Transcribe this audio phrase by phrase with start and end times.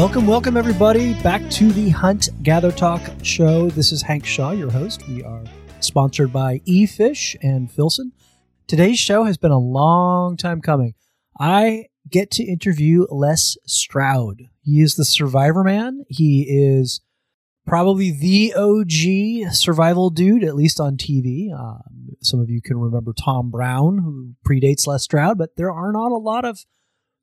[0.00, 3.68] Welcome, welcome, everybody, back to the Hunt Gather Talk show.
[3.68, 5.06] This is Hank Shaw, your host.
[5.06, 5.44] We are
[5.80, 8.12] sponsored by eFish and Filson.
[8.66, 10.94] Today's show has been a long time coming.
[11.38, 14.44] I get to interview Les Stroud.
[14.62, 16.04] He is the Survivorman.
[16.08, 17.02] He is
[17.66, 21.52] probably the OG survival dude, at least on TV.
[21.52, 25.92] Um, some of you can remember Tom Brown, who predates Les Stroud, but there are
[25.92, 26.64] not a lot of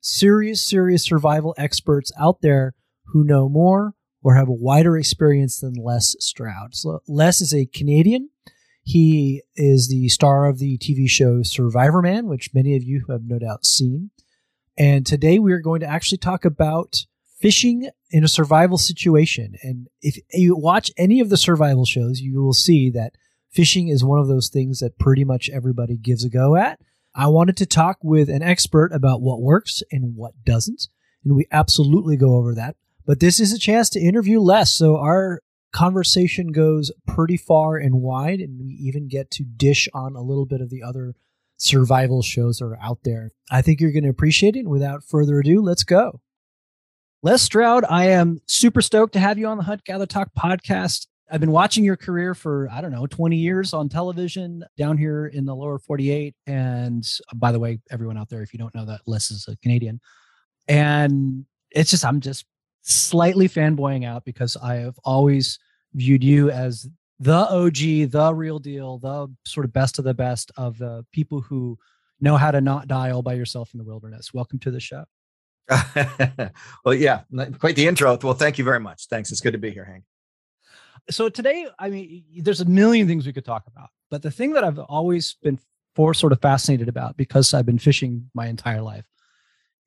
[0.00, 2.74] serious, serious survival experts out there
[3.06, 6.74] who know more or have a wider experience than Les Stroud.
[6.74, 8.30] So Les is a Canadian.
[8.82, 13.38] He is the star of the TV show Survivorman, which many of you have no
[13.38, 14.10] doubt seen.
[14.78, 17.04] And today we are going to actually talk about
[17.38, 19.54] fishing in a survival situation.
[19.62, 23.12] And if you watch any of the survival shows, you will see that
[23.50, 26.80] fishing is one of those things that pretty much everybody gives a go at.
[27.18, 30.86] I wanted to talk with an expert about what works and what doesn't.
[31.24, 32.76] And we absolutely go over that.
[33.04, 34.72] But this is a chance to interview Les.
[34.72, 35.40] So our
[35.72, 40.46] conversation goes pretty far and wide, and we even get to dish on a little
[40.46, 41.16] bit of the other
[41.56, 43.32] survival shows that are out there.
[43.50, 44.68] I think you're going to appreciate it.
[44.68, 46.20] Without further ado, let's go.
[47.24, 51.08] Les Stroud, I am super stoked to have you on the Hunt Gather Talk podcast.
[51.30, 55.26] I've been watching your career for, I don't know, 20 years on television down here
[55.26, 56.34] in the lower 48.
[56.46, 59.46] And uh, by the way, everyone out there, if you don't know that, Les is
[59.48, 60.00] a Canadian.
[60.68, 62.46] And it's just, I'm just
[62.82, 65.58] slightly fanboying out because I have always
[65.94, 66.88] viewed you as
[67.20, 71.40] the OG, the real deal, the sort of best of the best of the people
[71.40, 71.78] who
[72.20, 74.32] know how to not die all by yourself in the wilderness.
[74.32, 75.04] Welcome to the show.
[76.84, 77.20] well, yeah,
[77.58, 78.18] quite the intro.
[78.22, 79.06] Well, thank you very much.
[79.08, 79.30] Thanks.
[79.30, 80.04] It's good to be here, Hank.
[81.10, 84.52] So today, I mean, there's a million things we could talk about, but the thing
[84.52, 85.58] that I've always been
[85.94, 89.06] for sort of fascinated about because I've been fishing my entire life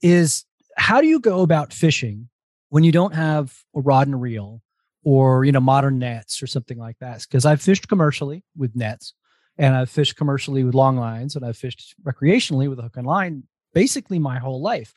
[0.02, 0.46] is
[0.78, 2.30] how do you go about fishing
[2.70, 4.62] when you don't have a rod and reel
[5.04, 7.22] or you know modern nets or something like that?
[7.22, 9.14] Because I've fished commercially with nets,
[9.58, 13.08] and I've fished commercially with long lines, and I've fished recreationally with a hook and
[13.08, 13.44] line
[13.74, 14.94] basically my whole life.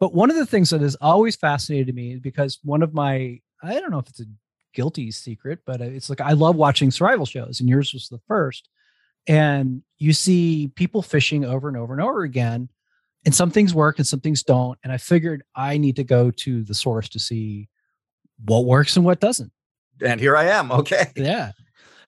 [0.00, 3.40] But one of the things that has always fascinated me is because one of my,
[3.62, 4.26] I don't know if it's a
[4.74, 8.68] guilty secret, but it's like I love watching survival shows, and yours was the first.
[9.26, 12.68] And you see people fishing over and over and over again,
[13.24, 14.78] and some things work and some things don't.
[14.82, 17.68] And I figured I need to go to the source to see
[18.44, 19.52] what works and what doesn't.
[20.00, 20.70] And here I am.
[20.78, 21.10] Okay.
[21.16, 21.52] Yeah.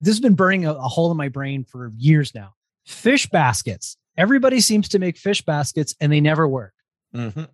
[0.01, 2.55] This has been burning a, a hole in my brain for years now.
[2.87, 3.97] Fish baskets.
[4.17, 6.73] Everybody seems to make fish baskets and they never work.
[7.15, 7.45] Mm-hmm.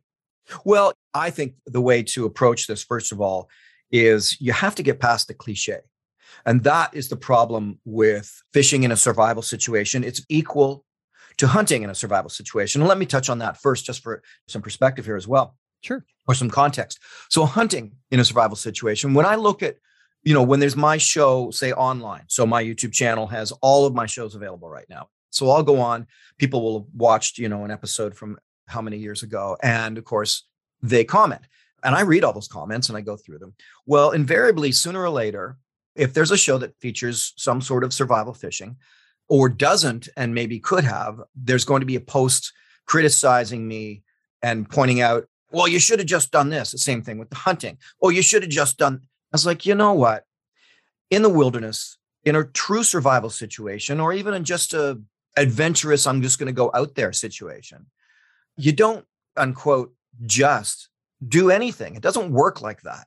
[0.65, 3.49] Well, I think the way to approach this, first of all,
[3.91, 5.79] is you have to get past the cliche.
[6.45, 10.05] And that is the problem with fishing in a survival situation.
[10.05, 10.85] It's equal
[11.39, 12.81] to hunting in a survival situation.
[12.81, 15.57] And let me touch on that first, just for some perspective here as well.
[15.83, 16.05] Sure.
[16.27, 16.99] Or some context.
[17.29, 19.77] So, hunting in a survival situation, when I look at,
[20.25, 23.95] you know, when there's my show, say online, so my YouTube channel has all of
[23.95, 25.09] my shows available right now.
[25.31, 26.07] So I'll go on,
[26.39, 29.57] people will have watched, you know, an episode from how many years ago.
[29.63, 30.45] And of course,
[30.83, 31.43] they comment.
[31.83, 33.55] And I read all those comments and I go through them.
[33.87, 35.57] Well, invariably, sooner or later,
[35.95, 38.77] if there's a show that features some sort of survival fishing
[39.29, 42.53] or doesn't and maybe could have, there's going to be a post
[42.87, 44.03] criticizing me
[44.43, 46.73] and pointing out, well, you should have just done this.
[46.73, 47.79] The same thing with the hunting.
[48.03, 49.01] Oh, you should have just done.
[49.03, 50.25] I was like, you know what?
[51.11, 55.01] In the wilderness, in a true survival situation, or even in just a
[55.37, 57.87] adventurous, I'm just going to go out there situation,
[58.57, 59.05] you don't
[59.37, 59.95] unquote
[60.25, 60.89] just
[61.27, 61.95] do anything.
[61.95, 63.07] It doesn't work like that.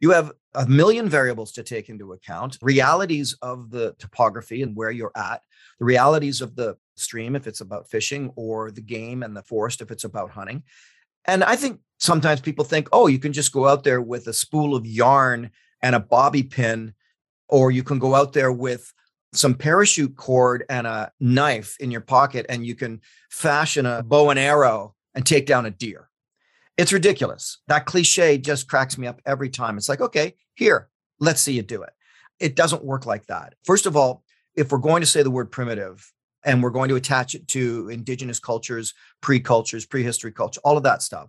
[0.00, 4.90] You have a million variables to take into account realities of the topography and where
[4.90, 5.42] you're at,
[5.78, 9.82] the realities of the stream if it's about fishing, or the game and the forest
[9.82, 10.62] if it's about hunting.
[11.26, 14.32] And I think sometimes people think, oh, you can just go out there with a
[14.32, 15.50] spool of yarn
[15.82, 16.94] and a bobby pin,
[17.48, 18.92] or you can go out there with
[19.32, 24.30] some parachute cord and a knife in your pocket and you can fashion a bow
[24.30, 26.09] and arrow and take down a deer.
[26.80, 27.58] It's ridiculous.
[27.66, 29.76] That cliche just cracks me up every time.
[29.76, 30.88] It's like, okay, here,
[31.18, 31.90] let's see you do it.
[32.38, 33.52] It doesn't work like that.
[33.64, 34.24] First of all,
[34.54, 36.10] if we're going to say the word primitive
[36.42, 40.84] and we're going to attach it to indigenous cultures, pre cultures, prehistory culture, all of
[40.84, 41.28] that stuff,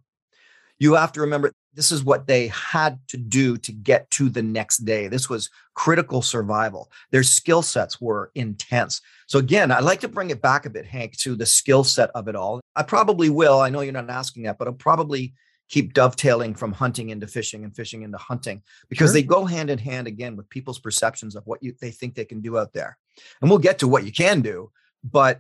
[0.79, 4.41] you have to remember this is what they had to do to get to the
[4.41, 5.07] next day.
[5.07, 6.91] This was critical survival.
[7.11, 9.01] Their skill sets were intense.
[9.27, 12.09] So, again, I'd like to bring it back a bit, Hank, to the skill set
[12.13, 12.59] of it all.
[12.75, 13.59] I probably will.
[13.59, 15.33] I know you're not asking that, but I'll probably
[15.69, 19.13] keep dovetailing from hunting into fishing and fishing into hunting because sure.
[19.13, 22.25] they go hand in hand again with people's perceptions of what you, they think they
[22.25, 22.97] can do out there.
[23.41, 24.69] And we'll get to what you can do,
[25.01, 25.39] but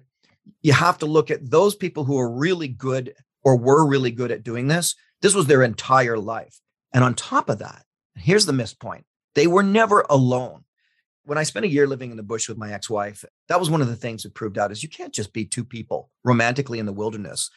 [0.61, 3.13] you have to look at those people who are really good
[3.43, 6.59] or were really good at doing this this was their entire life.
[6.93, 7.85] And on top of that,
[8.15, 10.63] here's the missed point they were never alone.
[11.23, 13.69] When I spent a year living in the bush with my ex wife, that was
[13.69, 16.79] one of the things that proved out is you can't just be two people romantically
[16.79, 17.49] in the wilderness,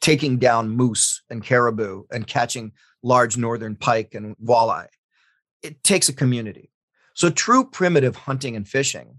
[0.00, 2.72] taking down moose and caribou and catching
[3.02, 4.86] large northern pike and walleye.
[5.62, 6.70] It takes a community.
[7.14, 9.16] So, true primitive hunting and fishing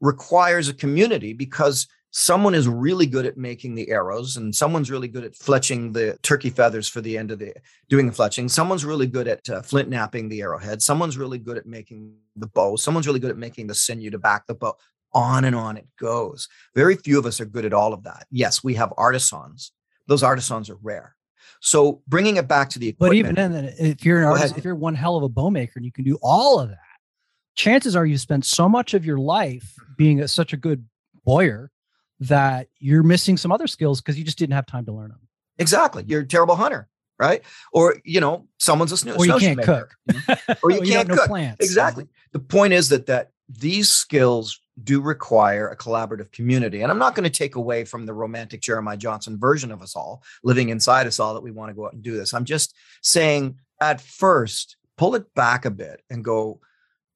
[0.00, 5.08] requires a community because someone is really good at making the arrows and someone's really
[5.08, 7.54] good at fletching the turkey feathers for the end of the
[7.88, 8.48] doing the fletching.
[8.48, 10.82] Someone's really good at uh, flint knapping the arrowhead.
[10.82, 12.76] Someone's really good at making the bow.
[12.76, 14.76] Someone's really good at making the sinew to back the bow.
[15.14, 16.48] On and on it goes.
[16.74, 18.26] Very few of us are good at all of that.
[18.30, 19.72] Yes we have artisans.
[20.06, 21.16] Those artisans are rare.
[21.60, 24.64] So bringing it back to the equipment, but even then if you're an artist if
[24.64, 26.78] you're one hell of a bow maker and you can do all of that
[27.54, 30.84] chances are you spent so much of your life being a, such a good
[31.24, 31.70] bowyer
[32.22, 35.20] that you're missing some other skills because you just didn't have time to learn them.
[35.58, 36.04] Exactly.
[36.06, 36.88] You're a terrible hunter,
[37.18, 37.42] right?
[37.72, 39.88] Or, you know, someone's a snow, or you can't maker.
[40.06, 40.58] cook.
[40.62, 41.26] or you can't you cook.
[41.26, 41.64] plants.
[41.64, 42.06] Exactly.
[42.32, 46.80] The point is that that these skills do require a collaborative community.
[46.82, 49.94] And I'm not going to take away from the romantic Jeremiah Johnson version of us
[49.96, 52.32] all living inside us all that we want to go out and do this.
[52.32, 56.60] I'm just saying at first, pull it back a bit and go,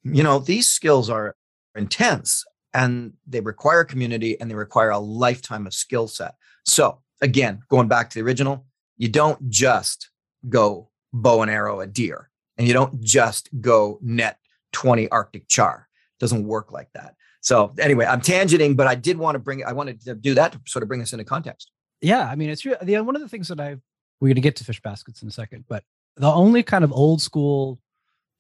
[0.02, 1.37] you know, these skills are
[1.75, 2.44] intense
[2.76, 6.34] and they require community and they require a lifetime of skill set.
[6.67, 8.67] So, again, going back to the original,
[8.99, 10.11] you don't just
[10.50, 12.28] go bow and arrow a deer
[12.58, 14.38] and you don't just go net
[14.73, 15.88] 20 Arctic char.
[16.19, 17.14] It doesn't work like that.
[17.40, 20.52] So, anyway, I'm tangenting, but I did want to bring, I wanted to do that
[20.52, 21.70] to sort of bring this into context.
[22.02, 22.28] Yeah.
[22.28, 23.81] I mean, it's one of the things that I've,
[24.20, 25.82] we're going to get to fish baskets in a second, but
[26.19, 27.78] the only kind of old school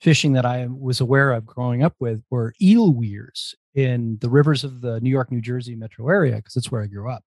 [0.06, 4.62] fishing that I was aware of growing up with were eel weirs in the rivers
[4.62, 7.24] of the New York, New Jersey metro area, because that's where I grew up.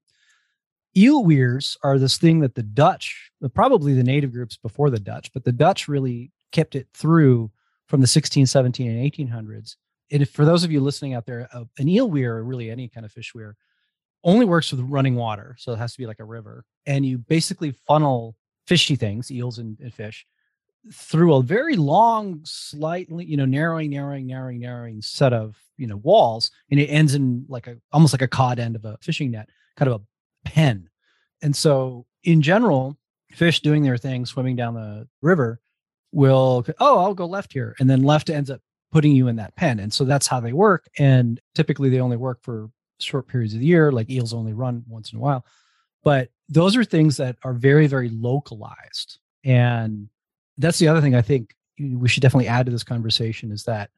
[0.96, 5.30] Eel weirs are this thing that the Dutch, probably the native groups before the Dutch,
[5.34, 7.52] but the Dutch really kept it through
[7.90, 9.76] from the 16, 17, and 1800s.
[10.10, 12.88] And for those of you listening out there, uh, an eel weir, or really any
[12.88, 13.58] kind of fish weir,
[14.24, 15.58] only works with running water.
[15.60, 16.64] So it has to be like a river.
[16.86, 18.38] And you basically funnel
[18.68, 20.26] fishy things, eels and, and fish,
[20.94, 25.98] through a very long, slightly, you know, narrowing, narrowing, narrowing, narrowing set of, you know,
[25.98, 29.32] walls, and it ends in like a almost like a cod end of a fishing
[29.32, 30.90] net, kind of a pen.
[31.42, 32.98] And so, in general,
[33.32, 35.60] fish doing their thing, swimming down the river,
[36.12, 38.62] will oh, I'll go left here, and then left ends up
[38.92, 39.80] putting you in that pen.
[39.80, 40.88] And so that's how they work.
[40.98, 43.92] And typically, they only work for short periods of the year.
[43.92, 45.46] Like eels only run once in a while,
[46.04, 50.10] but those are things that are very, very localized and
[50.60, 53.90] that's the other thing I think we should definitely add to this conversation is that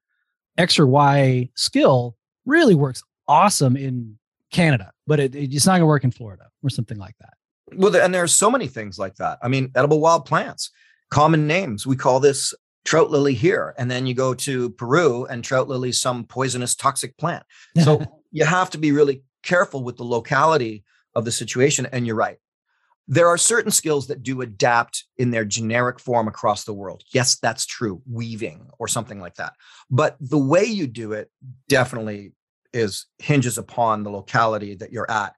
[0.57, 2.15] X or Y skill
[2.45, 4.17] really works awesome in
[4.51, 7.33] Canada, but it, it's not going to work in Florida or something like that.
[7.75, 9.39] Well, and there are so many things like that.
[9.41, 10.71] I mean, edible wild plants,
[11.09, 11.87] common names.
[11.87, 12.53] We call this
[12.83, 13.73] trout lily here.
[13.77, 17.43] And then you go to Peru and trout lily, some poisonous toxic plant.
[17.83, 20.83] So you have to be really careful with the locality
[21.15, 21.87] of the situation.
[21.91, 22.37] And you're right.
[23.07, 27.03] There are certain skills that do adapt in their generic form across the world.
[27.13, 29.53] Yes, that's true, weaving or something like that.
[29.89, 31.29] But the way you do it
[31.67, 32.33] definitely
[32.73, 35.35] is hinges upon the locality that you're at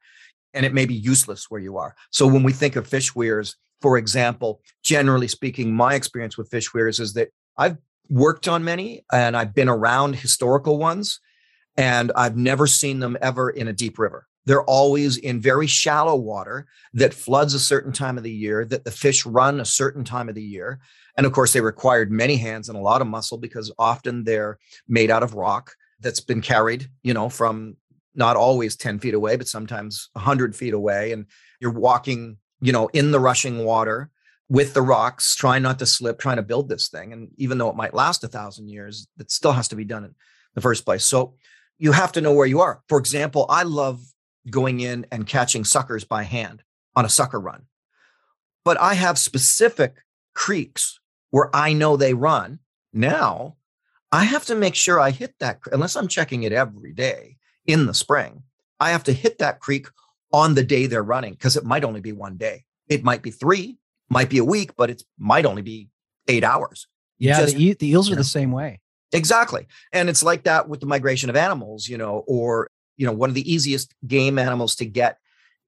[0.54, 1.96] and it may be useless where you are.
[2.12, 6.74] So when we think of fish weirs, for example, generally speaking, my experience with fish
[6.74, 7.78] weirs is that I've
[8.10, 11.20] worked on many and I've been around historical ones
[11.76, 14.28] and I've never seen them ever in a deep river.
[14.46, 18.84] They're always in very shallow water that floods a certain time of the year, that
[18.84, 20.80] the fish run a certain time of the year.
[21.18, 24.60] And of course, they required many hands and a lot of muscle because often they're
[24.88, 27.78] made out of rock that's been carried, you know, from
[28.16, 31.12] not always 10 feet away, but sometimes 100 feet away.
[31.12, 31.26] And
[31.60, 34.10] you're walking, you know, in the rushing water
[34.50, 37.14] with the rocks, trying not to slip, trying to build this thing.
[37.14, 40.04] And even though it might last a thousand years, it still has to be done
[40.04, 40.16] in
[40.54, 41.06] the first place.
[41.06, 41.36] So
[41.80, 42.82] you have to know where you are.
[42.88, 44.02] For example, I love
[44.50, 46.64] going in and catching suckers by hand
[46.96, 47.64] on a sucker run.
[48.66, 49.96] But I have specific
[50.34, 51.00] creeks
[51.32, 52.60] where I know they run.
[52.94, 53.56] Now
[54.12, 57.88] I have to make sure I hit that, unless I'm checking it every day in
[57.88, 58.44] the spring,
[58.80, 59.88] I have to hit that creek
[60.32, 62.64] on the day they're running because it might only be one day.
[62.88, 63.78] It might be three,
[64.10, 65.90] might be a week, but it might only be
[66.28, 66.88] eight hours.
[67.18, 68.82] yeah, just, the, the eels are know, the same way.
[69.14, 69.68] Exactly.
[69.92, 73.30] And it's like that with the migration of animals, you know, or you know, one
[73.30, 75.18] of the easiest game animals to get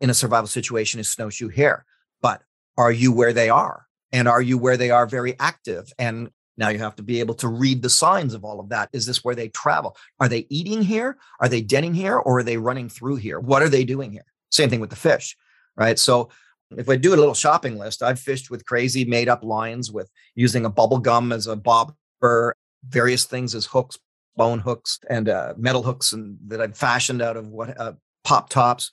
[0.02, 1.86] in a survival situation is snowshoe hare.
[2.22, 2.42] But
[2.78, 3.86] are you where they are?
[4.12, 5.92] And are you where they are very active?
[5.98, 8.90] And now you have to be able to read the signs of all of that.
[8.94, 9.98] Is this where they travel?
[10.20, 11.18] Are they eating here?
[11.40, 12.18] Are they denning here?
[12.18, 13.40] Or are they running through here?
[13.40, 14.26] What are they doing here?
[14.52, 15.36] Same thing with the fish,
[15.76, 16.00] right?
[16.00, 16.30] So
[16.72, 20.10] If I do a little shopping list, I've fished with crazy made up lines with
[20.34, 22.56] using a bubble gum as a bobber,
[22.88, 23.98] various things as hooks,
[24.36, 28.50] bone hooks and uh, metal hooks and that I've fashioned out of what uh, pop
[28.50, 28.92] tops.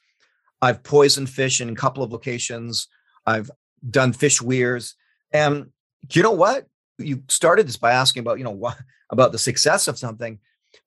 [0.60, 2.88] I've poisoned fish in a couple of locations.
[3.26, 3.50] I've
[3.88, 4.94] done fish weirs.
[5.32, 5.70] And
[6.12, 6.66] you know what?
[6.98, 8.76] You started this by asking about, you know, what
[9.10, 10.38] about the success of something.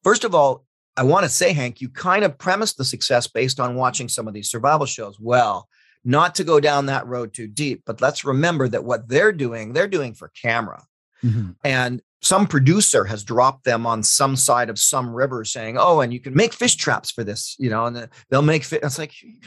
[0.03, 0.65] First of all,
[0.97, 4.27] I want to say, Hank, you kind of premised the success based on watching some
[4.27, 5.19] of these survival shows.
[5.19, 5.67] Well,
[6.05, 9.73] not to go down that road too deep, but let's remember that what they're doing,
[9.73, 10.85] they're doing for camera.
[11.23, 11.51] Mm-hmm.
[11.63, 16.11] And some producer has dropped them on some side of some river saying, oh, and
[16.11, 18.79] you can make fish traps for this, you know, and they'll make fish.
[18.81, 19.37] It's like, you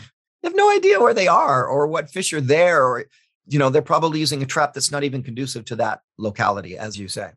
[0.44, 2.84] have no idea where they are or what fish are there.
[2.84, 3.04] Or,
[3.48, 6.96] you know, they're probably using a trap that's not even conducive to that locality, as
[6.96, 7.30] you say.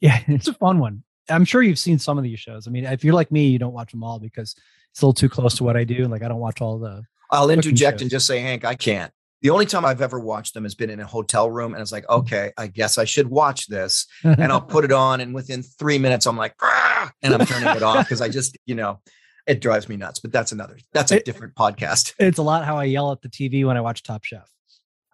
[0.00, 1.02] Yeah, it's a fun one.
[1.28, 2.68] I'm sure you've seen some of these shows.
[2.68, 4.54] I mean, if you're like me, you don't watch them all because
[4.92, 6.06] it's a little too close to what I do.
[6.06, 7.02] Like I don't watch all the.
[7.32, 9.12] I'll interject and just say, Hank, I can't.
[9.40, 11.92] The only time I've ever watched them has been in a hotel room, and it's
[11.92, 15.62] like, okay, I guess I should watch this, and I'll put it on, and within
[15.62, 17.10] three minutes, I'm like, ah!
[17.22, 19.00] and I'm turning it off because I just, you know,
[19.46, 20.18] it drives me nuts.
[20.20, 22.14] But that's another, that's a it, different podcast.
[22.18, 24.48] It's a lot how I yell at the TV when I watch Top Chef.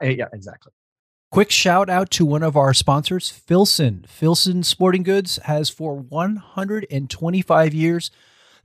[0.00, 0.72] Eh, yeah, exactly.
[1.30, 4.04] Quick shout out to one of our sponsors, Filson.
[4.08, 8.10] Filson Sporting Goods has for 125 years.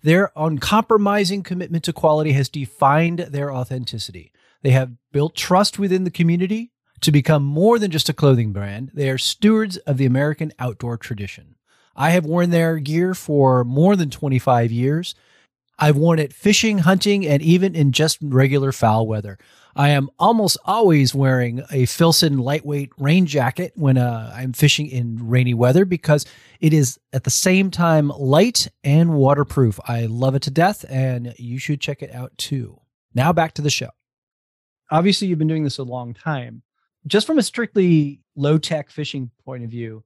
[0.03, 4.31] Their uncompromising commitment to quality has defined their authenticity.
[4.61, 8.91] They have built trust within the community to become more than just a clothing brand.
[8.93, 11.55] They are stewards of the American outdoor tradition.
[11.95, 15.15] I have worn their gear for more than 25 years.
[15.77, 19.37] I've worn it fishing, hunting, and even in just regular foul weather.
[19.75, 25.29] I am almost always wearing a Filson lightweight rain jacket when uh, I'm fishing in
[25.29, 26.25] rainy weather because
[26.59, 29.79] it is at the same time light and waterproof.
[29.87, 32.81] I love it to death, and you should check it out too.
[33.13, 33.89] Now back to the show.
[34.91, 36.61] Obviously, you've been doing this a long time.
[37.07, 40.03] Just from a strictly low tech fishing point of view,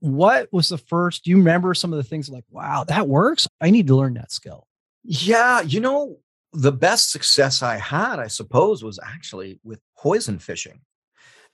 [0.00, 1.24] what was the first?
[1.24, 3.46] Do you remember some of the things like, wow, that works?
[3.60, 4.66] I need to learn that skill.
[5.02, 6.18] Yeah, you know,
[6.52, 10.80] the best success I had, I suppose, was actually with poison fishing.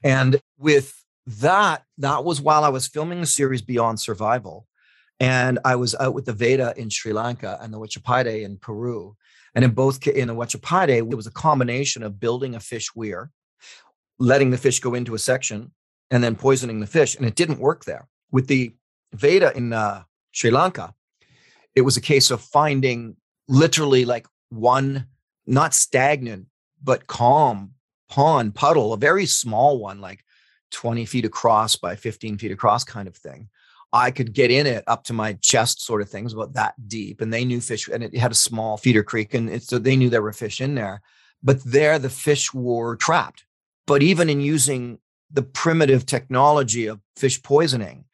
[0.04, 0.95] And with
[1.26, 4.66] that, that was while I was filming the series Beyond Survival.
[5.18, 9.16] And I was out with the Vedda in Sri Lanka and the Wachapayede in Peru.
[9.57, 13.31] And in both in the Wachapayede, it was a combination of building a fish weir,
[14.19, 15.73] letting the fish go into a section,
[16.11, 17.17] and then poisoning the fish.
[17.17, 18.07] And it didn't work there.
[18.31, 18.75] With the
[19.17, 20.95] Vedda in uh, Sri Lanka,
[21.75, 23.17] it was a case of finding
[23.49, 25.07] literally like one
[25.47, 26.47] not stagnant
[26.83, 27.73] but calm
[28.11, 30.23] pond puddle, a very small one, like
[30.73, 33.49] 20 feet across by 15 feet across kind of thing.
[33.93, 37.21] I could get in it up to my chest, sort of things, about that deep.
[37.21, 40.11] And they knew fish, and it had a small feeder creek, and so they knew
[40.11, 41.02] there were fish in there.
[41.43, 43.45] But there, the fish were trapped.
[43.87, 44.99] But even in using
[45.31, 48.05] the primitive technology of fish poisoning,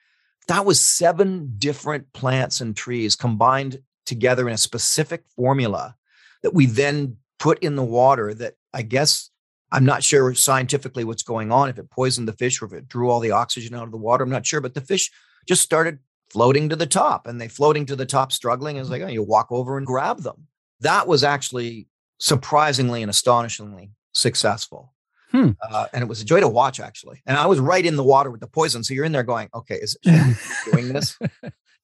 [0.49, 5.97] that was seven different plants and trees combined together in a specific formula
[6.43, 9.31] that we then put in the water that I guess
[9.71, 12.89] I'm not sure scientifically what's going on, if it poisoned the fish or if it
[12.89, 14.23] drew all the oxygen out of the water.
[14.23, 15.11] I'm not sure, but the fish
[15.47, 15.99] just started
[16.31, 18.77] floating to the top and they floating to the top, struggling.
[18.77, 20.47] It's like, oh, you walk over and grab them.
[20.81, 24.95] That was actually surprisingly and astonishingly successful.
[25.31, 25.51] Hmm.
[25.63, 27.23] Uh, and it was a joy to watch, actually.
[27.27, 28.85] And I was right in the water with the poison.
[28.85, 30.37] So you're in there going, okay, is it
[30.71, 31.19] doing this?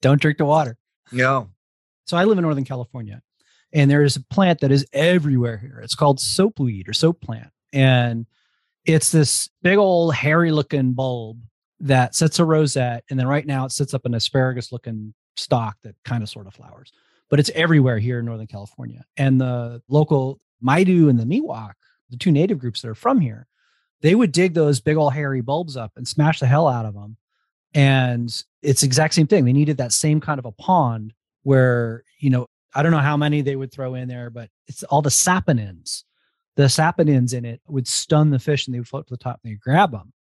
[0.03, 0.77] Don't drink the water.
[1.13, 1.51] No.
[2.07, 3.23] So I live in Northern California
[3.73, 5.81] and there is a plant that is everywhere here.
[5.83, 7.51] It's called soapweed or soap plant.
[7.73, 8.27] And
[8.85, 11.41] it's this big old hairy looking bulb
[11.81, 13.05] that sets a rosette.
[13.11, 16.47] And then right now it sits up an asparagus looking stalk that kind of sort
[16.47, 16.93] of flowers.
[17.31, 19.05] But it's everywhere here in Northern California.
[19.17, 21.73] And the local Maidu and the Miwok,
[22.11, 23.47] the two native groups that are from here,
[24.01, 26.95] they would dig those big old hairy bulbs up and smash the hell out of
[26.95, 27.17] them.
[27.75, 29.45] And it's exact same thing.
[29.45, 33.17] They needed that same kind of a pond where, you know, I don't know how
[33.17, 36.05] many they would throw in there, but it's all the saponins.
[36.57, 39.41] The saponins in it would stun the fish and they would float to the top
[39.43, 40.13] and they grab them.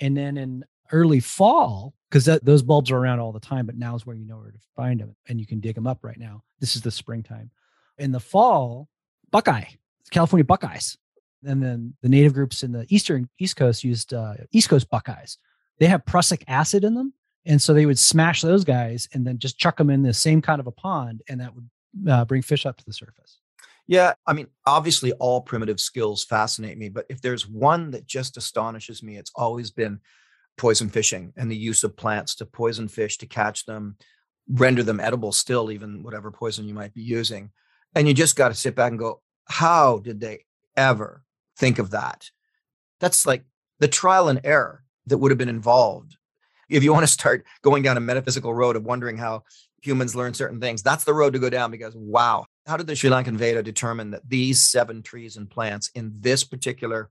[0.00, 0.64] And then in
[0.94, 4.24] early fall, because those bulbs are around all the time, but now is where you
[4.24, 6.42] know where to find them and you can dig them up right now.
[6.60, 7.50] This is the springtime.
[7.98, 8.88] In the fall,
[9.30, 9.64] buckeye,
[10.10, 10.96] California buckeyes.
[11.44, 15.38] And then the native groups in the eastern East Coast used uh, East Coast buckeyes.
[15.78, 17.12] They have prussic acid in them.
[17.46, 20.40] And so they would smash those guys and then just chuck them in the same
[20.40, 21.68] kind of a pond, and that would
[22.08, 23.40] uh, bring fish up to the surface.
[23.86, 28.38] Yeah, I mean, obviously, all primitive skills fascinate me, but if there's one that just
[28.38, 30.00] astonishes me, it's always been
[30.56, 33.96] poison fishing and the use of plants to poison fish to catch them,
[34.48, 37.50] render them edible still, even whatever poison you might be using.
[37.94, 40.44] And you just got to sit back and go, how did they
[40.76, 41.22] ever
[41.56, 42.30] think of that?
[43.00, 43.44] That's like
[43.80, 46.16] the trial and error that would have been involved.
[46.68, 49.42] If you want to start going down a metaphysical road of wondering how
[49.82, 52.96] humans learn certain things, that's the road to go down because wow, how did the
[52.96, 57.10] Sri Lankan Vedda determine that these seven trees and plants in this particular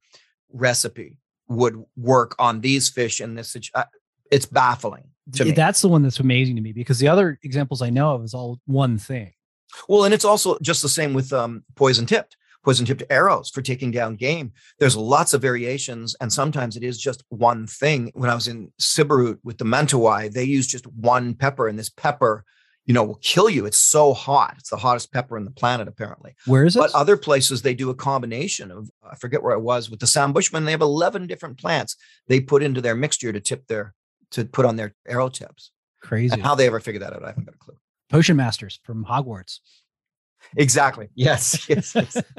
[0.52, 1.18] recipe
[1.54, 3.56] would work on these fish in this?
[3.74, 3.84] Uh,
[4.32, 5.52] it's baffling to me.
[5.52, 8.34] That's the one that's amazing to me because the other examples I know of is
[8.34, 9.34] all one thing.
[9.88, 13.62] Well, and it's also just the same with um, poison tipped poison tipped arrows for
[13.62, 14.54] taking down game.
[14.80, 18.12] There's lots of variations, and sometimes it is just one thing.
[18.14, 21.90] When I was in Siberut with the Mentawai, they use just one pepper, and this
[21.90, 22.46] pepper,
[22.86, 23.66] you know, will kill you.
[23.66, 24.56] It's so hot.
[24.60, 26.36] It's the hottest pepper in the planet, apparently.
[26.46, 26.80] Where is it?
[26.80, 30.08] But other places they do a combination of I forget where it was with the
[30.08, 30.66] San Bushman.
[30.66, 31.96] They have 11 different plants
[32.28, 33.94] they put into their mixture to tip their
[34.32, 35.72] to put on their arrow tips.
[36.02, 36.34] Crazy.
[36.34, 37.78] And how they ever figured that out, I haven't got a clue.
[38.10, 39.60] Potion masters from Hogwarts.
[40.58, 41.10] Exactly.
[41.16, 41.66] Yes.
[41.70, 41.96] Yes.
[41.96, 42.22] yes.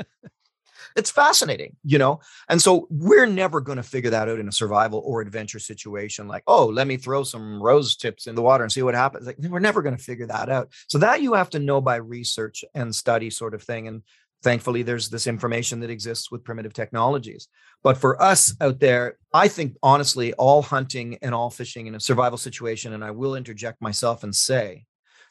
[0.97, 2.21] it's fascinating, you know?
[2.49, 6.29] And so we're never going to figure that out in a survival or adventure situation
[6.29, 9.27] like, oh, let me throw some rose tips in the water and see what happens.
[9.27, 10.73] Like, we're never going to figure that out.
[10.89, 13.89] So that you have to know by research and study sort of thing.
[13.89, 14.03] And
[14.43, 17.49] thankfully, there's this information that exists with primitive technologies.
[17.83, 22.01] But for us out there, I think honestly, all hunting and all fishing in a
[22.01, 24.85] survival situation, and I will interject myself and say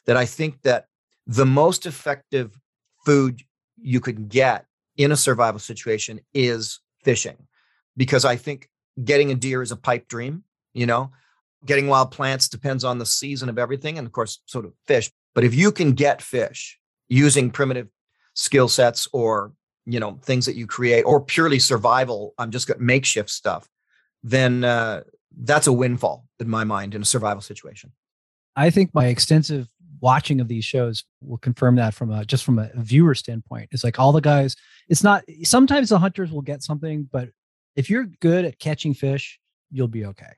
[0.06, 0.86] that I think that
[1.26, 2.58] the most effective
[3.06, 3.40] food
[3.80, 7.36] you could get in a survival situation is fishing
[7.96, 8.68] because I think
[9.02, 11.10] getting a deer is a pipe dream, you know,
[11.64, 13.98] getting wild plants depends on the season of everything.
[13.98, 15.10] And of course, sort of fish.
[15.34, 17.88] But if you can get fish using primitive
[18.34, 19.52] skill sets or,
[19.86, 23.68] you know, things that you create or purely survival, I'm just got makeshift stuff,
[24.22, 25.02] then uh,
[25.36, 27.92] that's a windfall in my mind in a survival situation.
[28.56, 29.68] I think my extensive
[30.00, 33.68] watching of these shows will confirm that from a just from a viewer standpoint.
[33.72, 34.56] It's like all the guys,
[34.88, 37.30] it's not sometimes the hunters will get something, but
[37.76, 39.38] if you're good at catching fish,
[39.70, 40.32] you'll be okay.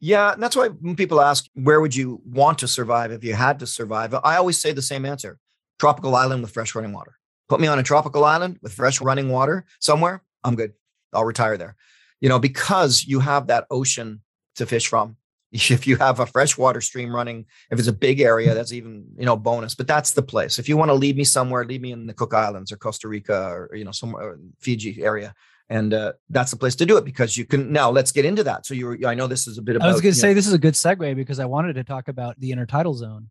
[0.00, 3.34] Yeah, and that's why when people ask where would you want to survive if you
[3.34, 5.38] had to survive, I always say the same answer.
[5.78, 7.14] Tropical island with fresh running water.
[7.48, 10.72] Put me on a tropical island with fresh running water somewhere, I'm good.
[11.12, 11.76] I'll retire there.
[12.20, 14.22] You know, because you have that ocean
[14.56, 15.16] to fish from
[15.52, 19.26] if you have a freshwater stream running if it's a big area that's even you
[19.26, 20.58] know bonus but that's the place.
[20.58, 23.08] If you want to leave me somewhere leave me in the cook islands or costa
[23.08, 25.34] rica or you know somewhere fiji area
[25.68, 28.44] and uh, that's the place to do it because you can now let's get into
[28.44, 28.66] that.
[28.66, 30.34] So you i know this is a bit about i was going to say know,
[30.34, 33.30] this is a good segue because i wanted to talk about the intertidal zone.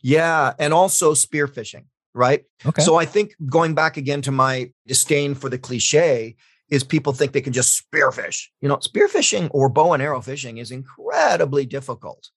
[0.00, 2.44] Yeah and also spearfishing right?
[2.66, 2.82] Okay.
[2.82, 6.36] So i think going back again to my disdain for the cliche
[6.70, 8.46] is people think they can just spearfish.
[8.60, 12.30] You know, spearfishing or bow and arrow fishing is incredibly difficult.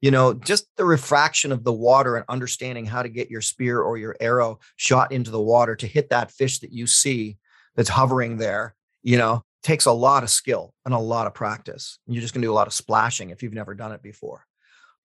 [0.00, 3.80] You know, just the refraction of the water and understanding how to get your spear
[3.80, 7.38] or your arrow shot into the water to hit that fish that you see
[7.74, 11.98] that's hovering there, you know, takes a lot of skill and a lot of practice.
[12.06, 14.44] You're just going to do a lot of splashing if you've never done it before.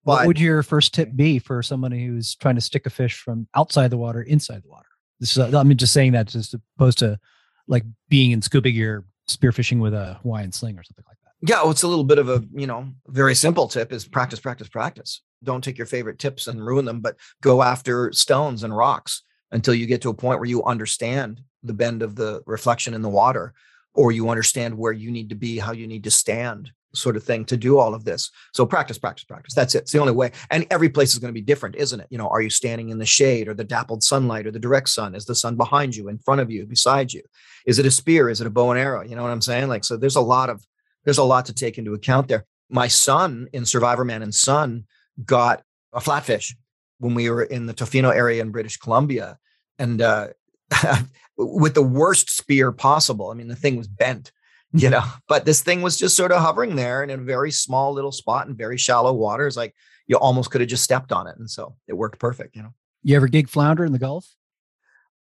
[0.04, 3.18] But, what would your first tip be for somebody who's trying to stick a fish
[3.18, 4.88] from outside the water inside the water?
[5.18, 7.18] This is, I'm just saying that as opposed to
[7.66, 11.50] like being in scuba gear spearfishing with a Hawaiian sling or something like that.
[11.50, 14.40] Yeah, well, it's a little bit of a, you know, very simple tip is practice,
[14.40, 15.22] practice, practice.
[15.42, 19.74] Don't take your favorite tips and ruin them, but go after stones and rocks until
[19.74, 23.08] you get to a point where you understand the bend of the reflection in the
[23.08, 23.54] water
[23.94, 27.24] or you understand where you need to be, how you need to stand sort of
[27.24, 28.30] thing to do all of this.
[28.52, 29.54] So practice, practice, practice.
[29.54, 29.82] That's it.
[29.82, 30.32] It's the only way.
[30.50, 32.06] And every place is going to be different, isn't it?
[32.10, 34.88] You know, are you standing in the shade or the dappled sunlight or the direct
[34.88, 35.14] sun?
[35.14, 37.22] Is the sun behind you, in front of you, beside you?
[37.66, 38.28] Is it a spear?
[38.28, 39.02] Is it a bow and arrow?
[39.02, 39.68] You know what I'm saying?
[39.68, 40.64] Like, so there's a lot of
[41.04, 42.46] there's a lot to take into account there.
[42.70, 44.84] My son in Survivorman and Son
[45.24, 46.54] got a flatfish
[46.98, 49.38] when we were in the Tofino area in British Columbia.
[49.78, 50.28] And uh,
[51.36, 53.30] with the worst spear possible.
[53.30, 54.32] I mean, the thing was bent
[54.74, 57.92] you know but this thing was just sort of hovering there in a very small
[57.92, 59.74] little spot in very shallow waters like
[60.06, 62.74] you almost could have just stepped on it and so it worked perfect you know
[63.02, 64.26] you ever gig flounder in the gulf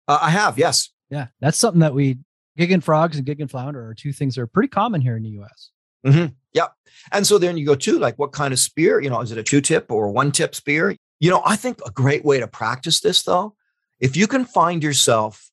[0.09, 2.19] uh, i have yes yeah that's something that we
[2.59, 5.31] gigging frogs and gigging flounder are two things that are pretty common here in the
[5.31, 5.71] us
[6.07, 6.33] mm-hmm.
[6.53, 6.69] yeah
[7.11, 9.39] and so then you go to like what kind of spear you know is it
[9.39, 12.47] a two tip or one tip spear you know i think a great way to
[12.47, 13.55] practice this though
[14.01, 15.51] if you can find yourself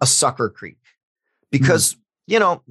[0.00, 0.78] a sucker creek
[1.50, 1.98] because mm.
[2.26, 2.62] you know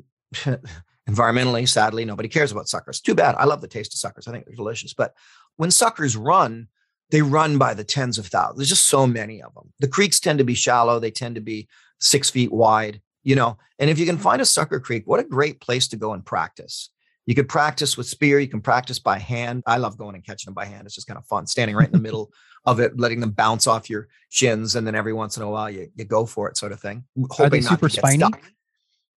[1.09, 3.01] environmentally, sadly, nobody cares about suckers.
[3.01, 3.35] Too bad.
[3.35, 4.27] I love the taste of suckers.
[4.27, 4.93] I think they're delicious.
[4.93, 5.13] But
[5.55, 6.67] when suckers run,
[7.09, 8.57] they run by the tens of thousands.
[8.57, 9.73] There's just so many of them.
[9.79, 10.99] The creeks tend to be shallow.
[10.99, 11.67] They tend to be
[11.99, 13.57] six feet wide, you know.
[13.79, 14.23] And if you can mm-hmm.
[14.23, 16.89] find a sucker creek, what a great place to go and practice.
[17.25, 18.39] You could practice with spear.
[18.39, 19.63] You can practice by hand.
[19.65, 20.85] I love going and catching them by hand.
[20.85, 22.31] It's just kind of fun, standing right in the middle
[22.65, 25.69] of it, letting them bounce off your shins, and then every once in a while
[25.69, 27.03] you, you go for it, sort of thing.
[27.31, 28.25] Hoping Are they super spiny?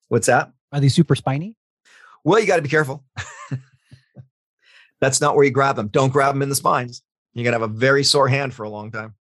[0.08, 0.52] What's that?
[0.72, 1.56] Are they super spiny?
[2.24, 3.04] Well, you got to be careful.
[5.00, 5.88] That's not where you grab them.
[5.88, 7.02] Don't grab them in the spines.
[7.32, 9.14] You're going to have a very sore hand for a long time.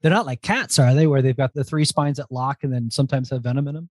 [0.00, 1.06] They're not like cats, are they?
[1.06, 3.88] Where they've got the three spines that lock and then sometimes have venom in them?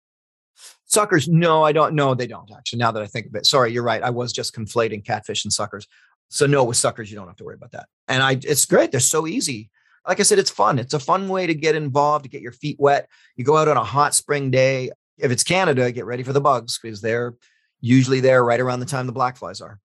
[0.86, 1.96] Suckers, no, I don't.
[1.96, 2.80] No, they don't actually.
[2.80, 4.04] Now that I think of it, sorry, you're right.
[4.04, 5.88] I was just conflating catfish and suckers.
[6.30, 7.88] So no, with suckers, you don't have to worry about that.
[8.08, 8.92] And I, it's great.
[8.92, 9.70] They're so easy.
[10.08, 10.80] Like I said, it's fun.
[10.80, 13.08] It's a fun way to get involved, to get your feet wet.
[13.36, 14.92] You go out on a hot spring day.
[15.18, 17.36] If it's Canada, get ready for the bugs because they're
[17.82, 19.80] usually there right around the time the black flies are.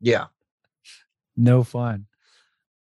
[0.00, 0.26] yeah.
[1.36, 2.06] No fun.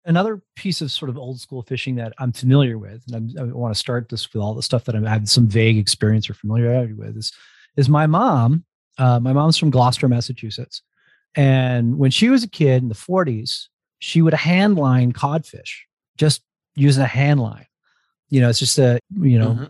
[0.06, 3.54] Another piece of sort of old school fishing that I'm familiar with, and I'm, i
[3.54, 6.34] want to start this with all the stuff that I've had some vague experience or
[6.34, 7.32] familiarity with, is
[7.78, 8.66] is my mom.
[8.98, 10.82] Uh, my mom's from Gloucester, Massachusetts,
[11.36, 13.68] and when she was a kid in the 40s,
[14.00, 15.86] she would hand line codfish
[16.18, 16.42] just
[16.76, 17.68] using a hand line.
[18.30, 19.66] You know, it's just a you know mm-hmm.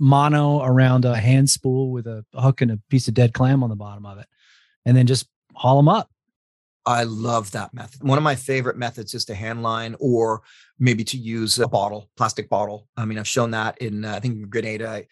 [0.00, 3.70] Mono around a hand spool with a hook and a piece of dead clam on
[3.70, 4.26] the bottom of it,
[4.84, 6.10] and then just haul them up.
[6.86, 8.02] I love that method.
[8.02, 10.42] One of my favorite methods is to hand line or
[10.78, 12.88] maybe to use a bottle, plastic bottle.
[12.96, 15.04] I mean, I've shown that in, uh, I think, Grenada.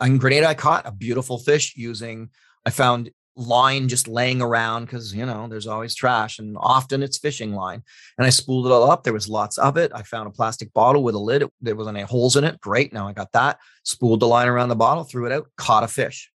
[0.00, 2.30] In Grenada, I caught a beautiful fish using,
[2.66, 7.18] I found line just laying around because you know there's always trash and often it's
[7.18, 7.82] fishing line.
[8.18, 9.90] And i spooled it all up there was lots of it.
[9.94, 12.60] I found a plastic bottle with a lid there wasn't any holes in it.
[12.60, 13.58] Great now i got that.
[13.82, 16.30] Spooled the line around the bottle threw it out caught a fish.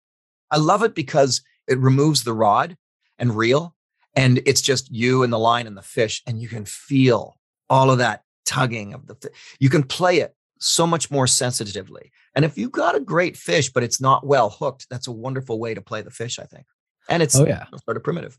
[0.51, 2.75] I love it because it removes the rod
[3.17, 3.75] and reel
[4.15, 7.37] and it's just you and the line and the fish and you can feel
[7.69, 12.11] all of that tugging of the you can play it so much more sensitively.
[12.35, 15.59] And if you've got a great fish but it's not well hooked that's a wonderful
[15.59, 16.65] way to play the fish i think
[17.09, 17.65] and it's oh yeah.
[17.85, 18.37] sort of primitive.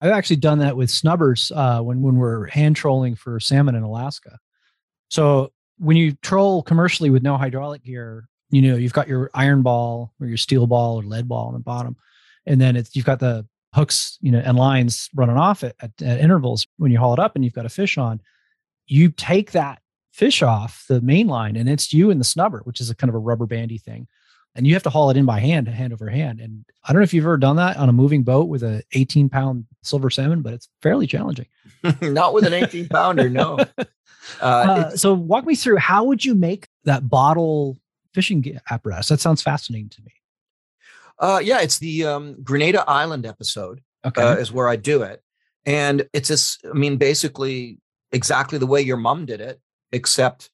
[0.00, 3.82] I've actually done that with snubbers uh, when when we're hand trolling for salmon in
[3.82, 4.38] alaska.
[5.10, 9.62] So when you troll commercially with no hydraulic gear you know you've got your iron
[9.62, 11.96] ball or your steel ball or lead ball on the bottom
[12.46, 15.90] and then it's you've got the hooks, you know, and lines running off at, at,
[16.00, 18.20] at intervals when you haul it up and you've got a fish on,
[18.86, 19.80] you take that
[20.12, 23.08] fish off the main line and it's you and the snubber, which is a kind
[23.08, 24.06] of a rubber bandy thing.
[24.54, 26.40] And you have to haul it in by hand, hand over hand.
[26.40, 28.82] And I don't know if you've ever done that on a moving boat with a
[28.92, 31.46] 18 pound silver salmon, but it's fairly challenging.
[32.02, 33.58] Not with an 18 pounder, no.
[34.40, 37.76] Uh, uh, so walk me through how would you make that bottle
[38.14, 39.08] fishing apparatus?
[39.08, 40.12] That sounds fascinating to me.
[41.18, 43.82] Uh, yeah, it's the um, Grenada Island episode.
[44.04, 45.22] Okay, uh, is where I do it,
[45.64, 46.58] and it's this.
[46.68, 47.78] I mean, basically
[48.12, 49.60] exactly the way your mom did it,
[49.92, 50.50] except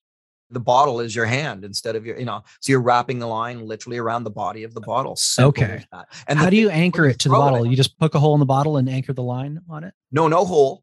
[0.50, 2.42] the bottle is your hand instead of your, you know.
[2.60, 5.16] So you're wrapping the line literally around the body of the bottle.
[5.16, 5.84] Simple okay.
[6.26, 7.64] And how do you anchor it to the bottle?
[7.64, 9.94] It, you just poke a hole in the bottle and anchor the line on it.
[10.10, 10.82] No, no hole.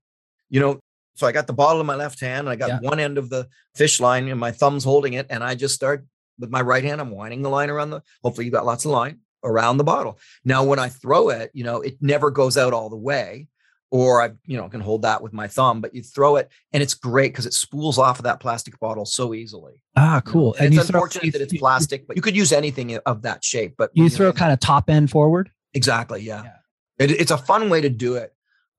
[0.50, 0.80] You know,
[1.16, 2.90] so I got the bottle in my left hand, and I got yeah.
[2.90, 6.06] one end of the fish line, and my thumb's holding it, and I just start
[6.40, 7.02] with my right hand.
[7.02, 8.02] I'm winding the line around the.
[8.24, 10.20] Hopefully, you got lots of line around the bottle.
[10.46, 13.48] Now, when I throw it, you know, it never goes out all the way,
[13.90, 16.84] or I, you know, can hold that with my thumb, but you throw it and
[16.84, 19.82] it's great because it spools off of that plastic bottle so easily.
[19.96, 20.54] Ah, cool.
[20.56, 23.44] And, and it's unfortunate throw, that it's plastic, but you could use anything of that
[23.44, 23.76] shape.
[23.78, 25.52] But you throw kind of top end forward.
[25.74, 26.22] Exactly.
[26.22, 26.44] Yeah.
[26.44, 27.06] yeah.
[27.06, 28.34] It, it's a fun way to do it.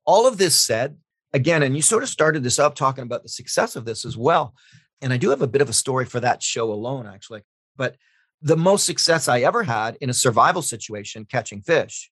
[0.05, 0.97] All of this said,
[1.33, 4.16] again, and you sort of started this up talking about the success of this as
[4.16, 4.55] well.
[5.01, 7.42] And I do have a bit of a story for that show alone, actually.
[7.77, 7.97] But
[8.42, 12.11] the most success I ever had in a survival situation catching fish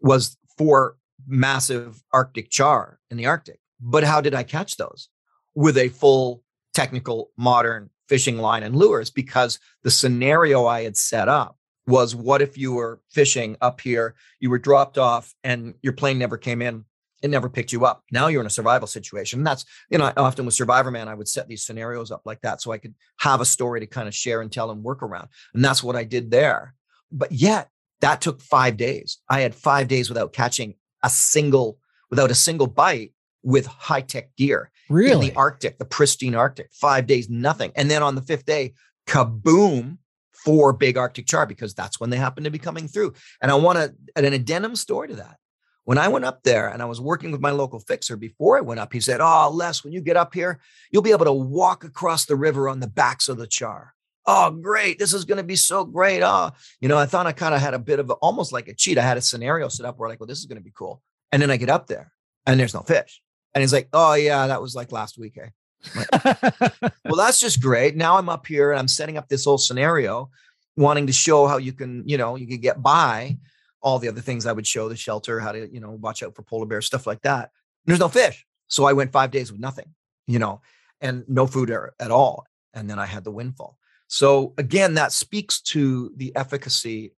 [0.00, 0.96] was for
[1.26, 3.60] massive Arctic char in the Arctic.
[3.80, 5.08] But how did I catch those?
[5.54, 11.28] With a full technical modern fishing line and lures because the scenario I had set
[11.28, 15.92] up was what if you were fishing up here, you were dropped off and your
[15.92, 16.84] plane never came in
[17.24, 18.04] it never picked you up.
[18.12, 19.40] Now you're in a survival situation.
[19.40, 22.60] And that's, you know, often with Survivorman, I would set these scenarios up like that
[22.60, 25.28] so I could have a story to kind of share and tell and work around.
[25.54, 26.74] And that's what I did there.
[27.10, 27.70] But yet
[28.02, 29.20] that took five days.
[29.26, 30.74] I had five days without catching
[31.04, 31.78] a single,
[32.10, 33.12] without a single bite
[33.44, 34.70] with high tech gear.
[34.88, 35.28] Really?
[35.28, 37.70] In the Arctic, the pristine Arctic, five days, nothing.
[37.76, 38.74] And then on the fifth day,
[39.06, 39.98] kaboom,
[40.32, 43.12] four big Arctic char because that's when they happen to be coming through.
[43.40, 45.36] And I want to, an addendum story to that.
[45.84, 48.62] When I went up there and I was working with my local fixer before I
[48.62, 50.58] went up, he said, Oh, Les, when you get up here,
[50.90, 53.93] you'll be able to walk across the river on the backs of the char.
[54.26, 54.98] Oh, great.
[54.98, 56.22] This is going to be so great.
[56.22, 58.68] Oh, you know, I thought I kind of had a bit of a, almost like
[58.68, 58.96] a cheat.
[58.96, 61.02] I had a scenario set up where, like, well, this is going to be cool.
[61.30, 62.12] And then I get up there
[62.46, 63.20] and there's no fish.
[63.54, 65.38] And he's like, Oh, yeah, that was like last week.
[65.38, 65.48] Eh?
[65.94, 66.72] Like,
[67.04, 67.96] well, that's just great.
[67.96, 70.30] Now I'm up here and I'm setting up this whole scenario,
[70.76, 73.38] wanting to show how you can, you know, you can get by
[73.82, 76.34] all the other things I would show the shelter, how to, you know, watch out
[76.34, 77.50] for polar bears, stuff like that.
[77.84, 78.46] There's no fish.
[78.68, 79.94] So I went five days with nothing,
[80.26, 80.62] you know,
[81.00, 82.46] and no food at all.
[82.72, 83.78] And then I had the windfall.
[84.14, 87.14] So again, that speaks to the efficacy.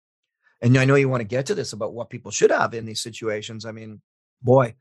[0.61, 2.85] and I know you want to get to this about what people should have in
[2.85, 3.65] these situations.
[3.65, 4.01] I mean,
[4.41, 4.75] boy,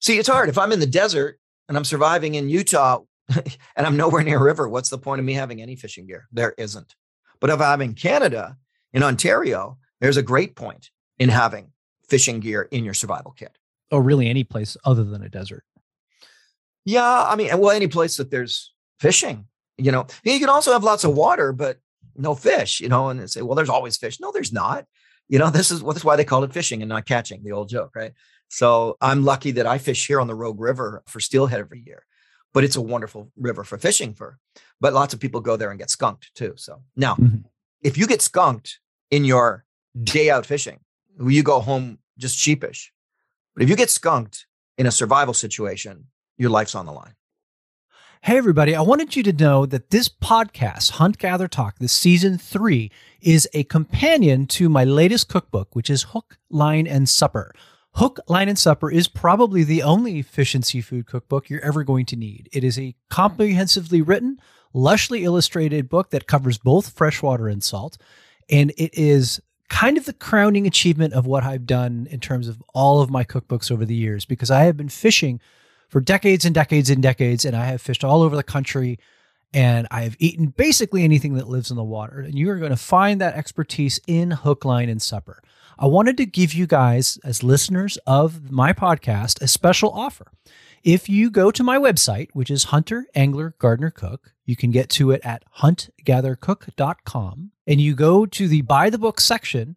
[0.00, 0.48] see, it's hard.
[0.48, 4.42] If I'm in the desert and I'm surviving in Utah and I'm nowhere near a
[4.42, 6.28] river, what's the point of me having any fishing gear?
[6.32, 6.94] There isn't.
[7.40, 8.56] But if I'm in Canada,
[8.94, 11.72] in Ontario, there's a great point in having
[12.08, 13.54] fishing gear in your survival kit.
[13.90, 14.30] Oh, really?
[14.30, 15.64] Any place other than a desert?
[16.86, 19.44] Yeah, I mean, well, any place that there's fishing,
[19.78, 21.78] you know, you can also have lots of water, but
[22.16, 24.20] no fish, you know, and say, well, there's always fish.
[24.20, 24.86] No, there's not.
[25.28, 27.52] You know, this is well, that's why they call it fishing and not catching, the
[27.52, 28.12] old joke, right?
[28.48, 32.04] So I'm lucky that I fish here on the Rogue River for steelhead every year,
[32.52, 34.38] but it's a wonderful river for fishing for.
[34.80, 36.54] But lots of people go there and get skunked too.
[36.56, 37.38] So now, mm-hmm.
[37.82, 38.78] if you get skunked
[39.10, 39.64] in your
[40.02, 40.80] day out fishing,
[41.20, 42.92] you go home just sheepish.
[43.54, 46.06] But if you get skunked in a survival situation,
[46.36, 47.14] your life's on the line.
[48.24, 52.38] Hey, everybody, I wanted you to know that this podcast, Hunt Gather Talk, this season
[52.38, 57.52] three, is a companion to my latest cookbook, which is Hook, Line, and Supper.
[57.96, 62.06] Hook, Line, and Supper is probably the only fish and seafood cookbook you're ever going
[62.06, 62.48] to need.
[62.50, 64.38] It is a comprehensively written,
[64.74, 67.98] lushly illustrated book that covers both freshwater and salt.
[68.48, 72.62] And it is kind of the crowning achievement of what I've done in terms of
[72.72, 75.42] all of my cookbooks over the years, because I have been fishing
[75.94, 78.98] for decades and decades and decades, and I have fished all over the country
[79.52, 82.18] and I have eaten basically anything that lives in the water.
[82.18, 85.40] And you are going to find that expertise in Hook, Line, and Supper.
[85.78, 90.32] I wanted to give you guys, as listeners of my podcast, a special offer.
[90.82, 94.88] If you go to my website, which is Hunter Angler Gardener Cook, you can get
[94.90, 99.76] to it at huntgathercook.com, and you go to the buy the book section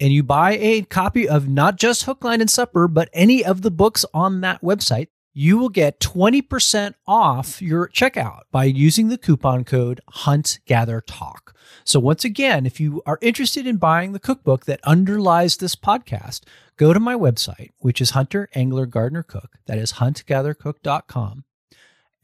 [0.00, 3.62] and you buy a copy of not just Hook, Line, and Supper, but any of
[3.62, 9.18] the books on that website you will get 20% off your checkout by using the
[9.18, 11.52] coupon code HuntGatherTalk.
[11.84, 16.42] So, once again, if you are interested in buying the cookbook that underlies this podcast,
[16.76, 21.44] go to my website, which is Hunter Angler Gardener Cook, that is huntgathercook.com,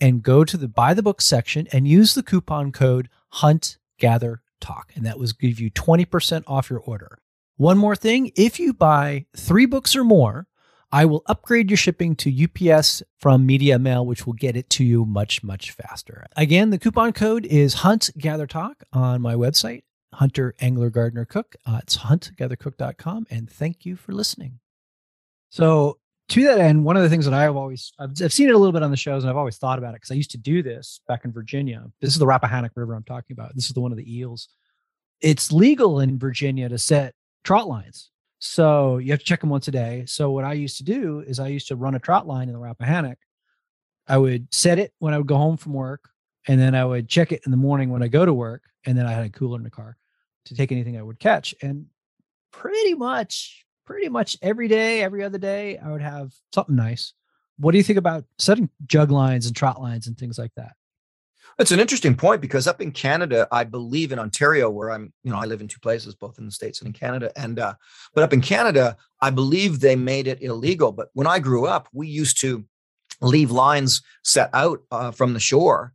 [0.00, 5.06] and go to the buy the book section and use the coupon code HuntGatherTalk, and
[5.06, 7.18] that will give you 20% off your order.
[7.56, 10.46] One more thing if you buy three books or more,
[10.90, 14.84] I will upgrade your shipping to UPS from Media Mail, which will get it to
[14.84, 16.26] you much, much faster.
[16.34, 19.82] Again, the coupon code is Hunt Gather Talk on my website,
[20.14, 21.56] Hunter Angler Gardener Cook.
[21.66, 23.26] Uh, it's huntgathercook.com.
[23.30, 24.60] And thank you for listening.
[25.50, 25.98] So,
[26.30, 28.58] to that end, one of the things that I've always I've, I've seen it a
[28.58, 30.38] little bit on the shows, and I've always thought about it because I used to
[30.38, 31.84] do this back in Virginia.
[32.00, 33.54] This is the Rappahannock River I'm talking about.
[33.54, 34.48] This is the one of the eels.
[35.20, 39.68] It's legal in Virginia to set trot lines so you have to check them once
[39.68, 40.04] a day.
[40.06, 42.54] So what I used to do is I used to run a trot line in
[42.54, 43.18] the Rappahannock.
[44.06, 46.08] I would set it when I would go home from work,
[46.46, 48.96] and then I would check it in the morning when I go to work, and
[48.96, 49.96] then I had a cooler in the car
[50.46, 51.54] to take anything I would catch.
[51.62, 51.86] And
[52.52, 57.12] pretty much, pretty much every day, every other day, I would have something nice.
[57.58, 60.72] What do you think about setting jug lines and trot lines and things like that?
[61.58, 65.32] It's an interesting point because up in Canada, I believe in Ontario, where I'm, you
[65.32, 67.32] know, I live in two places, both in the States and in Canada.
[67.34, 67.74] And, uh,
[68.14, 70.92] but up in Canada, I believe they made it illegal.
[70.92, 72.64] But when I grew up, we used to
[73.20, 75.92] leave lines set out uh, from the shore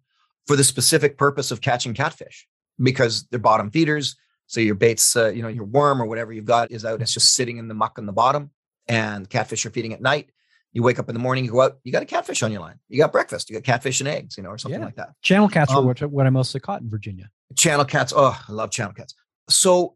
[0.48, 2.46] for the specific purpose of catching catfish
[2.82, 4.18] because they're bottom feeders.
[4.48, 7.02] So your bait's, uh, you know, your worm or whatever you've got is out.
[7.02, 8.52] It's just sitting in the muck on the bottom,
[8.90, 10.30] and catfish are feeding at night.
[10.74, 12.62] You wake up in the morning, you go out, you got a catfish on your
[12.62, 12.80] line.
[12.90, 14.86] You got breakfast, you got catfish and eggs, you know, or something yeah.
[14.86, 15.10] like that.
[15.22, 17.30] Channel cats um, are what, what I mostly caught in Virginia.
[17.56, 18.12] Channel cats.
[18.16, 19.14] Oh, I love channel cats.
[19.50, 19.96] So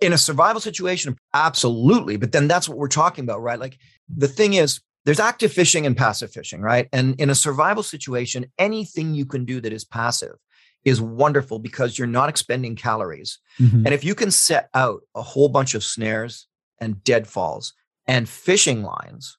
[0.00, 2.16] in a survival situation, absolutely.
[2.16, 3.58] But then that's what we're talking about, right?
[3.58, 3.78] Like
[4.14, 6.88] the thing is, there's active fishing and passive fishing, right?
[6.92, 10.36] And in a survival situation, anything you can do that is passive
[10.84, 13.38] is wonderful because you're not expending calories.
[13.58, 13.86] Mm-hmm.
[13.86, 16.46] And if you can set out a whole bunch of snares
[16.78, 17.74] and deadfalls
[18.06, 19.38] and fishing lines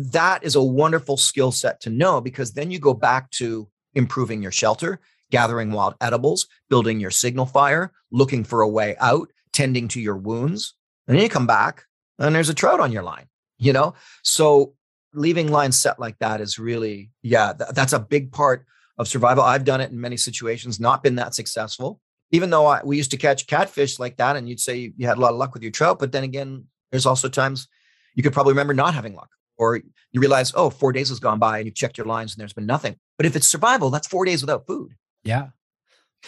[0.00, 4.42] that is a wonderful skill set to know because then you go back to improving
[4.42, 9.88] your shelter, gathering wild edibles, building your signal fire, looking for a way out, tending
[9.88, 10.74] to your wounds.
[11.06, 11.84] And then you come back
[12.18, 13.26] and there's a trout on your line,
[13.58, 13.94] you know?
[14.22, 14.74] So
[15.12, 18.64] leaving lines set like that is really, yeah, th- that's a big part
[18.96, 19.44] of survival.
[19.44, 22.00] I've done it in many situations, not been that successful.
[22.30, 25.06] Even though I, we used to catch catfish like that, and you'd say you, you
[25.06, 27.66] had a lot of luck with your trout, but then again, there's also times
[28.14, 29.30] you could probably remember not having luck
[29.60, 32.40] or you realize, oh, four days has gone by and you've checked your lines and
[32.40, 32.96] there's been nothing.
[33.18, 34.94] But if it's survival, that's four days without food.
[35.22, 35.48] Yeah.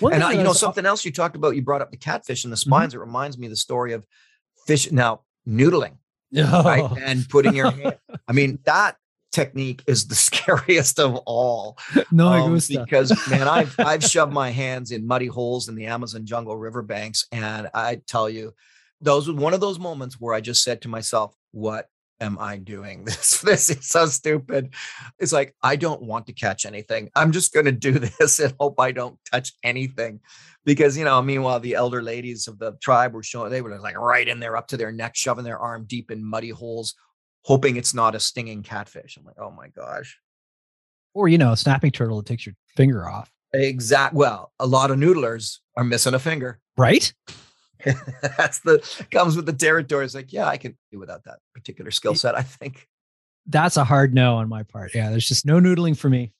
[0.00, 2.44] One and I, you know, something else you talked about, you brought up the catfish
[2.44, 2.70] and the mm-hmm.
[2.70, 2.92] spines.
[2.92, 3.02] Mm-hmm.
[3.02, 4.06] It reminds me of the story of
[4.66, 5.96] fish now noodling,
[6.36, 6.62] oh.
[6.62, 6.84] right?
[7.02, 7.98] And putting your hand.
[8.28, 8.96] I mean, that
[9.32, 11.78] technique is the scariest of all.
[12.10, 16.26] No, um, because man, I've I've shoved my hands in muddy holes in the Amazon
[16.26, 18.52] jungle riverbanks, and I tell you,
[19.00, 21.88] those was one of those moments where I just said to myself, what
[22.22, 23.04] am I doing?
[23.12, 24.74] This this is so stupid.
[25.18, 27.10] It's like I don't want to catch anything.
[27.14, 30.20] I'm just going to do this and hope I don't touch anything.
[30.64, 33.98] Because you know, meanwhile, the elder ladies of the tribe were showing they were like
[33.98, 36.94] right in there up to their neck, shoving their arm deep in muddy holes,
[37.42, 39.16] hoping it's not a stinging catfish.
[39.16, 40.18] I'm like, oh my gosh.
[41.14, 43.30] Or you know, a snapping turtle that takes your finger off.
[43.52, 44.14] Exact.
[44.14, 46.58] Well, a lot of noodlers are missing a finger.
[46.78, 47.12] Right.
[48.36, 50.04] That's the comes with the territory.
[50.04, 52.34] It's like, yeah, I can do without that particular skill set.
[52.34, 52.88] I think
[53.46, 54.94] that's a hard no on my part.
[54.94, 56.32] Yeah, there's just no noodling for me.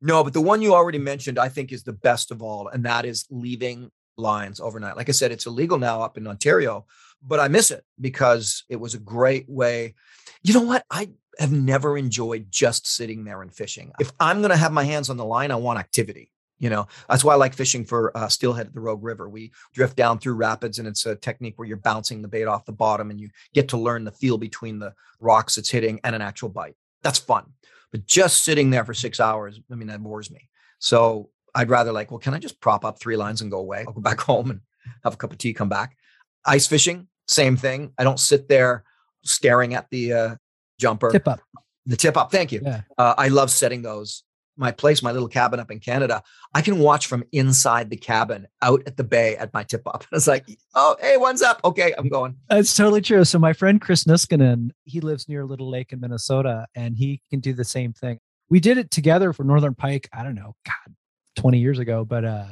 [0.00, 2.84] No, but the one you already mentioned, I think, is the best of all, and
[2.84, 4.96] that is leaving lines overnight.
[4.96, 6.86] Like I said, it's illegal now up in Ontario,
[7.22, 9.94] but I miss it because it was a great way.
[10.42, 10.84] You know what?
[10.90, 13.92] I have never enjoyed just sitting there and fishing.
[13.98, 16.30] If I'm going to have my hands on the line, I want activity.
[16.58, 19.28] You know, that's why I like fishing for uh, steelhead at the Rogue River.
[19.28, 22.64] We drift down through rapids, and it's a technique where you're bouncing the bait off
[22.64, 26.14] the bottom, and you get to learn the feel between the rocks it's hitting and
[26.14, 26.76] an actual bite.
[27.02, 27.44] That's fun.
[27.90, 30.48] But just sitting there for six hours, I mean, that bores me.
[30.78, 33.84] So I'd rather like, well, can I just prop up three lines and go away?
[33.86, 34.60] I'll go back home and
[35.02, 35.96] have a cup of tea, come back.
[36.44, 37.92] Ice fishing, same thing.
[37.98, 38.84] I don't sit there
[39.22, 40.36] staring at the uh,
[40.78, 41.10] jumper.
[41.10, 41.40] Tip up.
[41.86, 42.30] The tip up.
[42.30, 42.60] Thank you.
[42.64, 42.82] Yeah.
[42.96, 44.24] Uh, I love setting those
[44.56, 46.22] my place, my little cabin up in Canada,
[46.54, 50.04] I can watch from inside the cabin out at the bay at my tip up.
[50.10, 51.60] And it's like, oh, hey, one's up.
[51.64, 52.36] Okay, I'm going.
[52.48, 53.24] That's totally true.
[53.24, 57.40] So my friend Chris Niskanen, he lives near Little Lake in Minnesota, and he can
[57.40, 58.18] do the same thing.
[58.48, 60.08] We did it together for Northern Pike.
[60.12, 60.94] I don't know, God,
[61.36, 62.46] 20 years ago, but uh,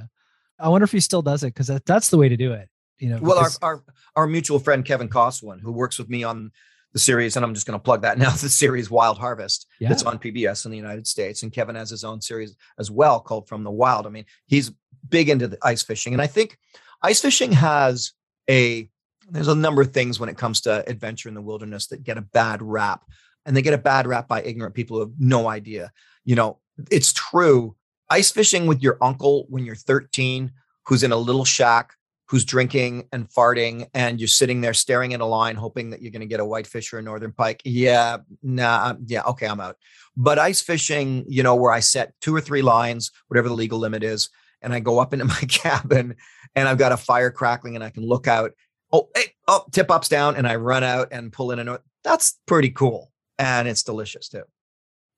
[0.58, 2.68] I wonder if he still does it because that, that's the way to do it.
[2.98, 3.84] You know, well, our, our
[4.14, 6.52] our mutual friend Kevin Kossowan, who works with me on
[6.92, 8.30] the series, and I'm just going to plug that now.
[8.42, 9.88] The series Wild Harvest yeah.
[9.88, 13.20] that's on PBS in the United States, and Kevin has his own series as well
[13.20, 14.06] called From the Wild.
[14.06, 14.72] I mean, he's
[15.08, 16.58] big into the ice fishing, and I think
[17.02, 18.12] ice fishing has
[18.48, 18.88] a
[19.30, 22.18] there's a number of things when it comes to adventure in the wilderness that get
[22.18, 23.04] a bad rap,
[23.46, 25.92] and they get a bad rap by ignorant people who have no idea.
[26.24, 26.58] You know,
[26.90, 27.76] it's true.
[28.10, 30.52] Ice fishing with your uncle when you're 13,
[30.86, 31.94] who's in a little shack
[32.32, 36.10] who's drinking and farting and you're sitting there staring at a line hoping that you're
[36.10, 37.60] going to get a whitefish or a northern pike.
[37.62, 39.76] Yeah nah yeah okay i'm out.
[40.16, 43.78] But ice fishing you know where i set two or three lines whatever the legal
[43.78, 44.30] limit is
[44.62, 46.16] and i go up into my cabin
[46.54, 48.52] and i've got a fire crackling and i can look out.
[48.90, 52.38] Oh hey, oh tip ups down and i run out and pull in a that's
[52.46, 54.44] pretty cool and it's delicious too.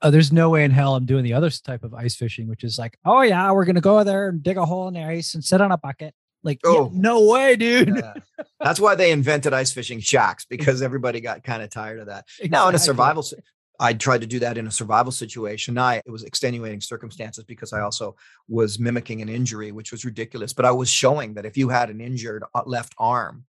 [0.02, 2.62] Uh, there's no way in hell I'm doing the other type of ice fishing, which
[2.62, 5.34] is like, oh yeah, we're gonna go there and dig a hole in the ice
[5.34, 6.12] and sit on a bucket
[6.44, 7.96] like, oh, yeah, no way, dude.
[7.96, 8.14] Yeah.
[8.60, 12.26] That's why they invented ice fishing shacks because everybody got kind of tired of that.
[12.38, 12.50] Exactly.
[12.50, 13.24] Now, in a survival,
[13.80, 15.78] I tried to do that in a survival situation.
[15.78, 18.16] I it was extenuating circumstances because I also
[18.48, 20.52] was mimicking an injury, which was ridiculous.
[20.52, 23.44] But I was showing that if you had an injured uh, left arm,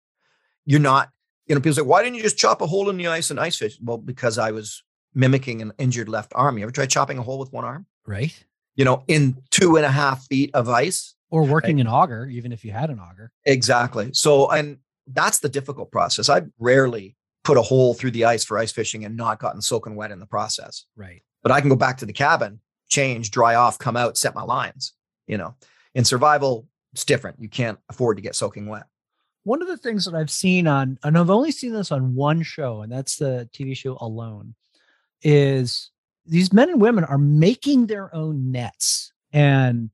[0.67, 1.11] you're not.
[1.47, 3.41] You know, people say, "Why didn't you just chop a hole in the ice and
[3.41, 4.83] ice fish?" Well, because I was
[5.15, 6.59] mimicking an injured left arm.
[6.59, 7.87] You ever try chopping a hole with one arm?
[8.07, 8.45] Right.
[8.77, 11.83] You know, in two and a half feet of ice, or working right?
[11.83, 13.33] an auger, even if you had an auger.
[13.47, 14.11] Exactly.
[14.13, 16.29] So, and that's the difficult process.
[16.29, 19.97] I've rarely put a hole through the ice for ice fishing and not gotten soaking
[19.97, 20.85] wet in the process.
[20.97, 21.23] Right.
[21.43, 24.43] But I can go back to the cabin, change, dry off, come out, set my
[24.43, 24.93] lines.
[25.27, 25.55] You know,
[25.95, 27.41] in survival, it's different.
[27.41, 28.85] You can't afford to get soaking wet.
[29.45, 32.43] One of the things that I've seen on, and I've only seen this on one
[32.43, 34.55] show, and that's the TV show Alone,
[35.23, 35.91] is
[36.27, 39.13] these men and women are making their own nets.
[39.33, 39.91] And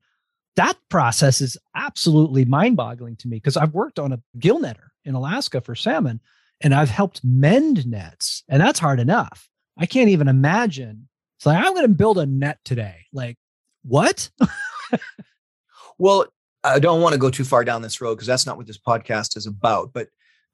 [0.56, 4.88] that process is absolutely mind boggling to me because I've worked on a gill netter
[5.04, 6.20] in Alaska for salmon
[6.60, 9.48] and I've helped mend nets, and that's hard enough.
[9.76, 11.08] I can't even imagine.
[11.38, 13.04] It's like, I'm going to build a net today.
[13.12, 13.36] Like,
[13.82, 14.30] what?
[15.98, 16.26] well,
[16.64, 18.78] I don't want to go too far down this road because that's not what this
[18.78, 19.92] podcast is about.
[19.92, 20.08] But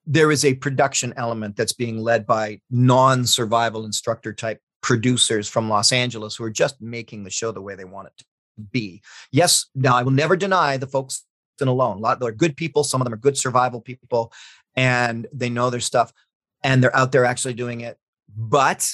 [0.04, 5.68] there is a production element that's being led by non survival instructor type producers from
[5.68, 8.24] Los Angeles who are just making the show the way they want it to
[8.70, 9.02] be.
[9.30, 11.24] Yes, now I will never deny the folks
[11.60, 11.98] in alone.
[11.98, 14.32] A lot they're good people, some of them are good survival people,
[14.76, 16.12] and they know their stuff
[16.62, 17.98] and they're out there actually doing it.
[18.36, 18.90] But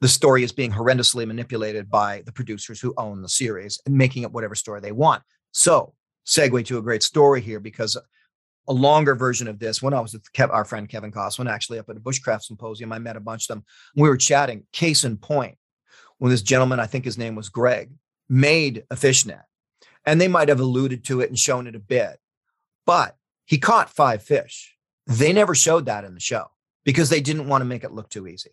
[0.00, 4.22] the story is being horrendously manipulated by the producers who own the series and making
[4.24, 5.22] it whatever story they want.
[5.52, 5.94] So,
[6.26, 7.96] segue to a great story here because
[8.68, 11.78] a longer version of this when I was with Kev, our friend Kevin Kossowan, actually
[11.78, 12.92] up at a bushcraft symposium.
[12.92, 13.64] I met a bunch of them.
[13.96, 14.64] We were chatting.
[14.72, 15.56] Case in point,
[16.18, 17.90] when this gentleman, I think his name was Greg,
[18.32, 19.42] made a fishnet.
[20.06, 22.18] And they might have alluded to it and shown it a bit,
[22.86, 23.14] but
[23.44, 24.74] he caught five fish.
[25.06, 26.46] They never showed that in the show
[26.84, 28.50] because they didn't want to make it look too easy.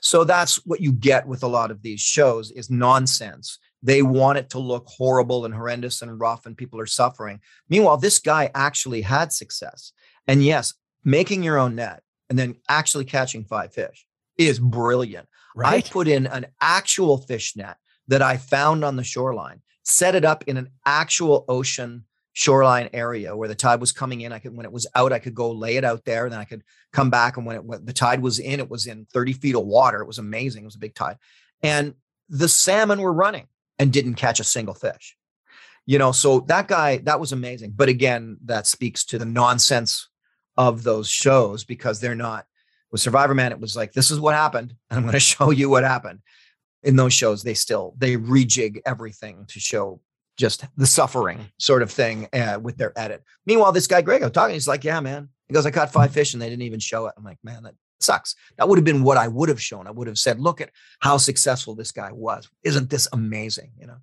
[0.00, 3.58] So that's what you get with a lot of these shows is nonsense.
[3.82, 7.40] They want it to look horrible and horrendous and rough and people are suffering.
[7.68, 9.92] Meanwhile, this guy actually had success.
[10.26, 14.06] And yes, making your own net and then actually catching five fish
[14.36, 15.28] is brilliant.
[15.56, 15.84] Right.
[15.84, 17.78] I put in an actual fish net
[18.08, 23.36] that I found on the shoreline, set it up in an actual ocean shoreline area
[23.36, 24.32] where the tide was coming in.
[24.32, 26.24] I could, when it was out, I could go lay it out there.
[26.24, 27.36] And then I could come back.
[27.36, 30.00] And when it when the tide was in, it was in 30 feet of water.
[30.00, 30.62] It was amazing.
[30.62, 31.18] It was a big tide.
[31.62, 31.94] And
[32.28, 33.46] the salmon were running
[33.78, 35.16] and didn't catch a single fish.
[35.86, 37.72] You know, so that guy, that was amazing.
[37.74, 40.08] But again, that speaks to the nonsense
[40.56, 42.46] of those shows because they're not
[42.90, 44.74] with Survivorman, it was like, this is what happened.
[44.90, 46.20] And I'm going to show you what happened.
[46.82, 50.00] In those shows, they still they rejig everything to show
[50.36, 53.24] just the suffering sort of thing uh, with their edit.
[53.46, 55.28] Meanwhile, this guy Greg, I'm talking, he's like, yeah, man.
[55.48, 57.14] He goes, I caught five fish and they didn't even show it.
[57.16, 58.36] I'm like, man, that sucks.
[58.56, 59.88] That would have been what I would have shown.
[59.88, 60.70] I would have said, look at
[61.00, 62.48] how successful this guy was.
[62.62, 63.72] Isn't this amazing?
[63.80, 63.96] You know.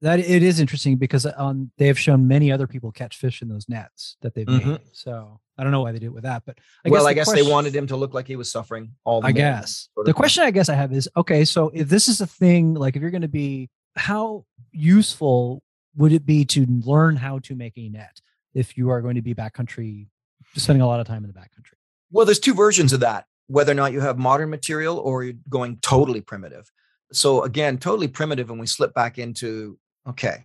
[0.00, 3.48] That it is interesting because um, they have shown many other people catch fish in
[3.48, 4.66] those nets that they've Mhm.
[4.66, 4.80] made.
[4.92, 7.14] So I don't know why they did it with that, but I well, guess I
[7.14, 9.88] guess question- they wanted him to look like he was suffering all the I guess
[9.94, 10.20] sort the of thing.
[10.20, 11.44] question I guess I have is okay.
[11.44, 15.62] So if this is a thing, like if you're going to be, how useful
[15.96, 18.20] would it be to learn how to make a net
[18.54, 20.08] if you are going to be backcountry,
[20.56, 21.74] spending a lot of time in the backcountry?
[22.10, 25.34] Well, there's two versions of that, whether or not you have modern material or you're
[25.48, 26.70] going totally primitive.
[27.12, 29.78] So again, totally primitive, and we slip back into
[30.08, 30.44] okay,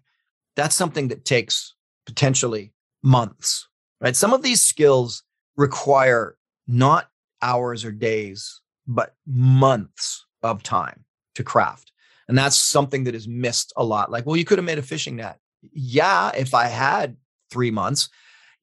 [0.55, 3.68] that's something that takes potentially months,
[4.02, 4.16] right?
[4.16, 5.24] Some of these skills
[5.56, 6.36] require
[6.68, 7.10] not
[7.41, 11.91] hours or days, but months of time to craft.
[12.28, 14.12] And that's something that is missed a lot.
[14.12, 15.39] Like, well, you could have made a fishing net.
[15.74, 17.18] Yeah, if I had
[17.49, 18.10] three months,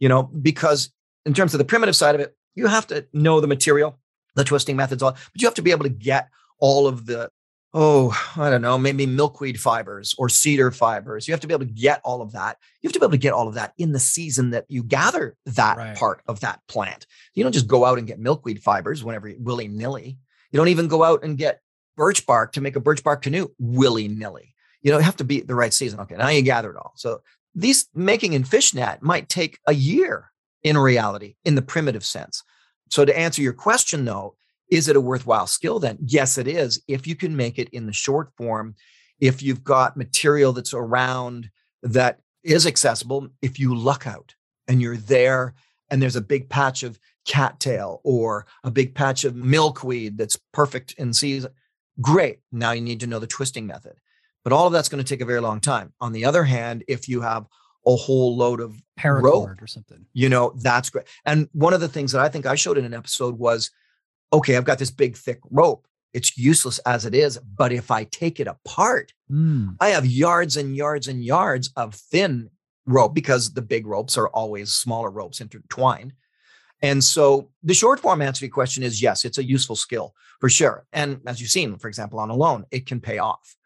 [0.00, 0.90] you know, because
[1.26, 3.98] in terms of the primitive side of it, you have to know the material,
[4.34, 6.28] the twisting methods, all, but you have to be able to get
[6.58, 7.30] all of the,
[7.74, 11.28] oh, I don't know, maybe milkweed fibers or cedar fibers.
[11.28, 12.56] You have to be able to get all of that.
[12.80, 14.82] You have to be able to get all of that in the season that you
[14.82, 15.96] gather that Right.
[15.96, 17.06] part of that plant.
[17.34, 20.18] You don't just go out and get milkweed fibers whenever willy nilly.
[20.50, 21.60] You don't even go out and get
[21.96, 24.54] birch bark to make a birch bark canoe willy nilly.
[24.80, 26.00] You know, you have to be the right season.
[26.00, 26.92] Okay, now you gather it all.
[26.96, 27.20] So
[27.54, 30.30] these making in fishnet might take a year
[30.62, 32.42] in reality, in the primitive sense.
[32.90, 34.36] So to answer your question though,
[34.70, 35.98] is it a worthwhile skill then?
[36.04, 36.82] Yes, it is.
[36.88, 38.74] If you can make it in the short form,
[39.20, 41.50] if you've got material that's around
[41.82, 44.34] that is accessible, if you luck out
[44.68, 45.54] and you're there
[45.90, 50.94] and there's a big patch of cattail or a big patch of milkweed that's perfect
[50.98, 51.50] in season,
[52.00, 52.40] great.
[52.52, 53.94] Now you need to know the twisting method.
[54.44, 55.92] But all of that's going to take a very long time.
[56.00, 57.46] On the other hand, if you have
[57.86, 60.04] a whole load of Paracord or something.
[60.12, 62.84] you know that's great and one of the things that i think i showed in
[62.84, 63.70] an episode was
[64.32, 65.86] okay i've got this big thick rope.
[66.14, 70.56] It's useless as it is but if i take it apart Mm, i have yards
[70.56, 72.48] and yards and yards of thin
[72.88, 76.14] rope because the big ropes are always smaller ropes intertwined.
[76.80, 80.14] And so the short form answer to your question is yes it's a useful skill
[80.40, 80.86] for sure.
[80.92, 83.56] And as you've seen for example on Alone it can pay off.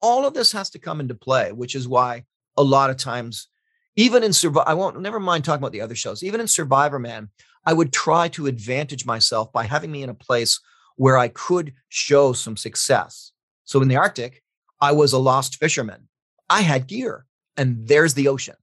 [0.00, 2.24] All of this has to come into play which is why
[2.56, 3.48] a lot of times
[3.96, 7.28] even in survival i won't never mind talking about the other shows even in Survivorman
[7.64, 10.60] i would try to advantage myself by having me in a place
[10.96, 13.32] where i could show some success.
[13.64, 14.42] So in the arctic
[14.80, 16.08] i was a lost fisherman.
[16.50, 18.56] I had gear and there's the ocean.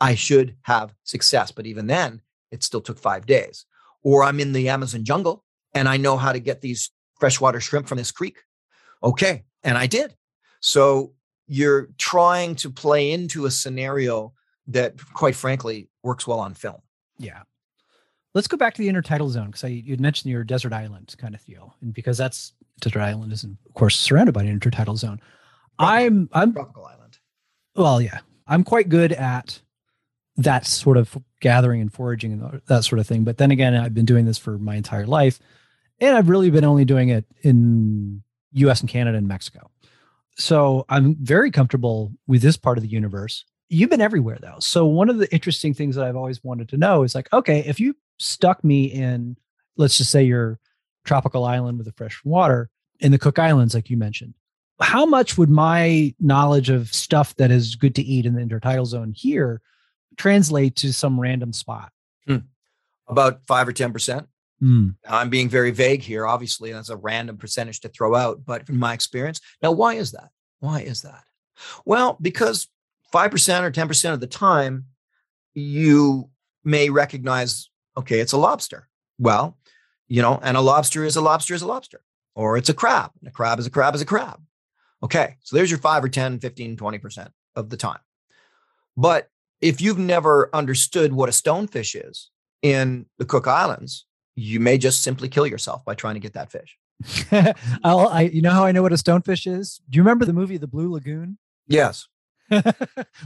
[0.00, 3.64] I should have success but even then it still took five days.
[4.02, 7.88] Or i'm in the amazon jungle and i know how to get these freshwater shrimp
[7.88, 8.38] from this creek.
[9.02, 10.14] Okay and i did.
[10.60, 11.14] So
[11.48, 14.32] you're trying to play into a scenario
[14.68, 16.80] that quite frankly works well on film.
[17.18, 17.42] Yeah.
[18.38, 21.34] Let's go back to the intertidal zone because you would mentioned your desert island kind
[21.34, 25.20] of deal, and because that's desert island is of course surrounded by an intertidal zone.
[25.78, 26.98] I'm I'm tropical island
[27.78, 29.60] well, yeah, I'm quite good at
[30.36, 33.24] that sort of gathering and foraging and that sort of thing.
[33.24, 35.38] But then again, I've been doing this for my entire life,
[36.00, 38.22] and I've really been only doing it in
[38.52, 38.80] U.S.
[38.80, 39.70] and Canada and Mexico.
[40.36, 43.44] So I'm very comfortable with this part of the universe.
[43.68, 44.58] You've been everywhere though.
[44.60, 47.60] So one of the interesting things that I've always wanted to know is like, okay,
[47.66, 49.36] if you stuck me in,
[49.76, 50.58] let's just say your
[51.04, 54.34] tropical island with the fresh water in the Cook Islands, like you mentioned,
[54.80, 58.86] how much would my knowledge of stuff that is good to eat in the intertidal
[58.86, 59.60] zone here
[60.16, 61.92] translate to some random spot?
[63.08, 64.26] about five or ten percent.
[64.60, 64.88] Hmm.
[65.08, 68.76] i'm being very vague here obviously that's a random percentage to throw out but from
[68.76, 70.30] my experience now why is that?
[70.58, 71.22] Why is that?
[71.84, 72.66] Well because
[73.14, 74.86] 5% or 10% of the time
[75.54, 76.28] you
[76.64, 78.88] may recognize okay it's a lobster
[79.18, 79.56] well
[80.08, 82.00] you know and a lobster is a lobster is a lobster
[82.34, 84.40] or it's a crab and a crab is a crab is a crab
[85.02, 88.00] okay so there's your 5 or 10 15 20% of the time
[88.96, 89.28] but
[89.60, 92.30] if you've never understood what a stonefish is
[92.62, 96.50] in the Cook Islands, you may just simply kill yourself by trying to get that
[96.50, 96.76] fish.
[97.84, 99.80] I'll, I, you know how I know what a stonefish is?
[99.88, 101.38] Do you remember the movie The Blue Lagoon?
[101.66, 102.08] Yes.
[102.48, 102.62] Where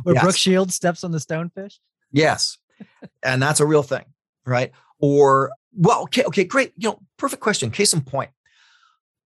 [0.07, 0.23] Yes.
[0.23, 1.77] Brooke Shields steps on the stonefish?
[2.13, 2.59] Yes.
[3.23, 4.05] and that's a real thing,
[4.47, 4.73] right?
[4.99, 6.73] Or, well, okay, okay, great.
[6.77, 7.71] You know, perfect question.
[7.71, 8.31] Case in point.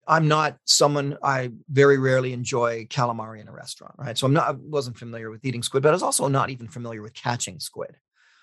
[0.09, 4.17] I'm not someone I very rarely enjoy calamari in a restaurant, right?
[4.17, 6.69] So I'm not I wasn't familiar with eating squid, but I was also not even
[6.69, 7.97] familiar with catching squid.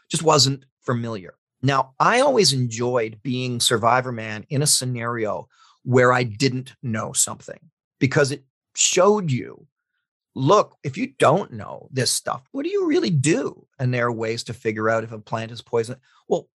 [0.10, 1.36] Just wasn't familiar.
[1.62, 5.48] Now, I always enjoyed being Survivorman in a scenario
[5.84, 7.60] where I didn't know something
[8.00, 8.44] because it
[8.76, 9.66] showed you
[10.36, 13.66] look, if you don't know this stuff, what do you really do?
[13.80, 15.98] And there are ways to figure out if a plant is poison.
[16.28, 16.50] Well,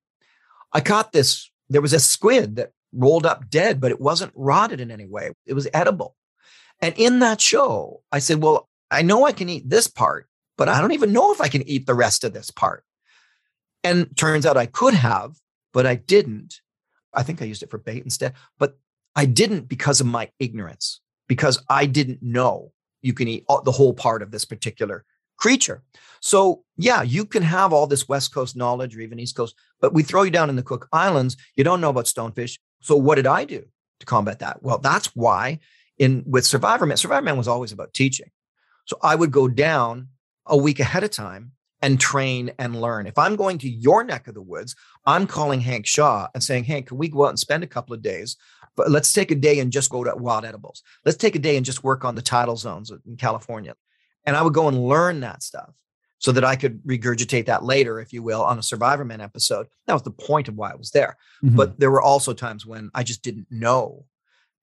[0.72, 1.50] I caught this.
[1.68, 5.32] There was a squid that rolled up dead, but it wasn't rotted in any way.
[5.46, 6.16] It was edible.
[6.80, 10.68] And in that show, I said, Well, I know I can eat this part, but
[10.68, 12.84] I don't even know if I can eat the rest of this part.
[13.84, 15.36] And turns out I could have,
[15.72, 16.60] but I didn't.
[17.14, 18.78] I think I used it for bait instead, but
[19.16, 23.94] I didn't because of my ignorance, because I didn't know you can eat the whole
[23.94, 25.04] part of this particular
[25.36, 25.82] creature.
[26.20, 29.94] So, yeah, you can have all this West Coast knowledge or even East Coast, but
[29.94, 32.58] we throw you down in the Cook Islands, you don't know about stonefish.
[32.80, 33.64] So, what did I do
[34.00, 34.62] to combat that?
[34.62, 35.60] Well, that's why
[35.98, 38.30] in with Survivorman, Survivor Man was always about teaching.
[38.86, 40.08] So, I would go down
[40.46, 43.06] a week ahead of time and train and learn.
[43.06, 44.74] If I'm going to your neck of the woods,
[45.06, 47.94] I'm calling Hank Shaw and saying, Hank, can we go out and spend a couple
[47.94, 48.36] of days?
[48.76, 50.82] But let's take a day and just go to wild edibles.
[51.04, 53.74] Let's take a day and just work on the tidal zones in California.
[54.24, 55.74] And I would go and learn that stuff
[56.18, 59.68] so that I could regurgitate that later, if you will, on a Survivorman episode.
[59.86, 61.16] That was the point of why I was there.
[61.44, 61.56] Mhm.
[61.56, 64.04] But there were also times when I just didn't know.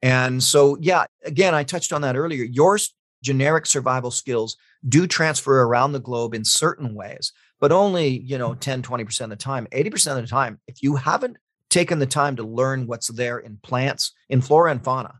[0.01, 2.43] And so, yeah, again, I touched on that earlier.
[2.43, 2.77] Your
[3.23, 8.53] generic survival skills do transfer around the globe in certain ways, but only, you know,
[8.53, 9.67] 10, 20% of the time.
[9.71, 11.37] 80% of the time, if you haven't
[11.69, 15.15] taken the time to learn what's there in plants, in flora and fauna,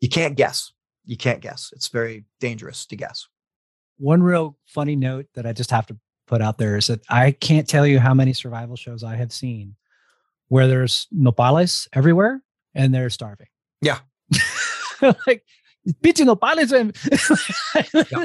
[0.00, 0.72] you can't guess.
[1.04, 1.70] You can't guess.
[1.72, 3.26] It's very dangerous to guess.
[4.02, 5.96] One real funny note that I just have to
[6.26, 9.32] put out there is that I can't tell you how many survival shows I have
[9.32, 9.76] seen
[10.48, 12.42] where there's nopales everywhere
[12.74, 13.46] and they're starving.
[13.80, 14.00] Yeah.
[15.02, 15.44] like
[16.02, 16.96] pinche nopales and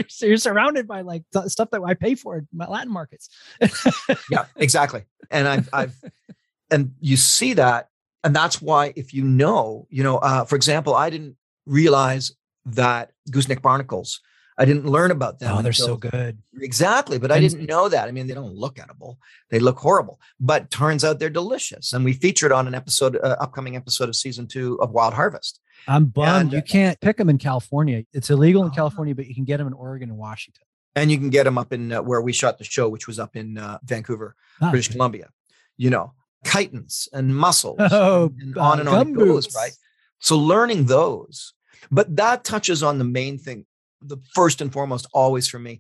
[0.10, 3.30] so you're surrounded by like th- stuff that I pay for in my Latin markets.
[4.32, 5.04] yeah, exactly.
[5.30, 5.96] And I've, I've,
[6.72, 7.90] and you see that,
[8.24, 12.32] and that's why if you know, you know, uh, for example, I didn't realize
[12.66, 14.22] that gooseneck barnacles.
[14.58, 15.56] I didn't learn about them.
[15.56, 16.40] oh, they're so good.
[16.60, 18.08] Exactly, but I didn't know that.
[18.08, 19.20] I mean, they don't look edible;
[19.52, 20.20] they look horrible.
[20.40, 24.16] But turns out they're delicious, and we featured on an episode, uh, upcoming episode of
[24.16, 25.60] season two of Wild Harvest.
[25.88, 28.04] I'm bummed And- you can't pick them in California.
[28.14, 28.76] It's illegal in Ah.
[28.76, 30.64] California, but you can get them in Oregon and Washington.
[30.96, 33.20] And you can get them up in uh, where we shot the show, which was
[33.20, 34.94] up in uh, Vancouver, Ah, British okay.
[34.96, 35.30] Columbia.
[35.78, 39.72] You know, chitons and mussels, Oh, and uh, on and on it goes, right?
[40.20, 41.54] So learning those,
[41.92, 43.66] but that touches on the main thing,
[44.02, 45.80] the first and foremost, always for me.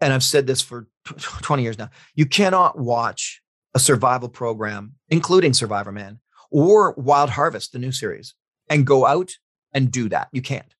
[0.00, 1.90] And I've said this for 20 years now.
[2.14, 3.40] You cannot watch
[3.74, 6.18] a survival program, including Survivorman
[6.50, 8.34] or Wild Harvest, the new series,
[8.68, 9.32] and go out
[9.72, 10.28] and do that.
[10.32, 10.74] You can't.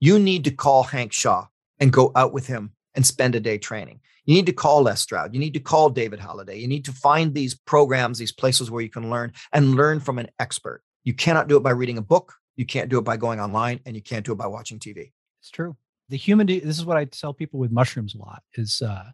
[0.00, 1.46] You need to call Hank Shaw
[1.78, 4.00] and go out with him and spend a day training.
[4.24, 5.34] You need to call Les Stroud.
[5.34, 6.58] You need to call David Halliday.
[6.58, 10.18] You need to find these programs, these places where you can learn and learn from
[10.18, 10.82] an expert.
[11.04, 12.34] You cannot do it by reading a book.
[12.56, 15.12] You can't do it by going online, and you can't do it by watching TV.
[15.40, 15.76] It's true.
[16.10, 19.10] The human, this is what I tell people with mushrooms a lot is uh,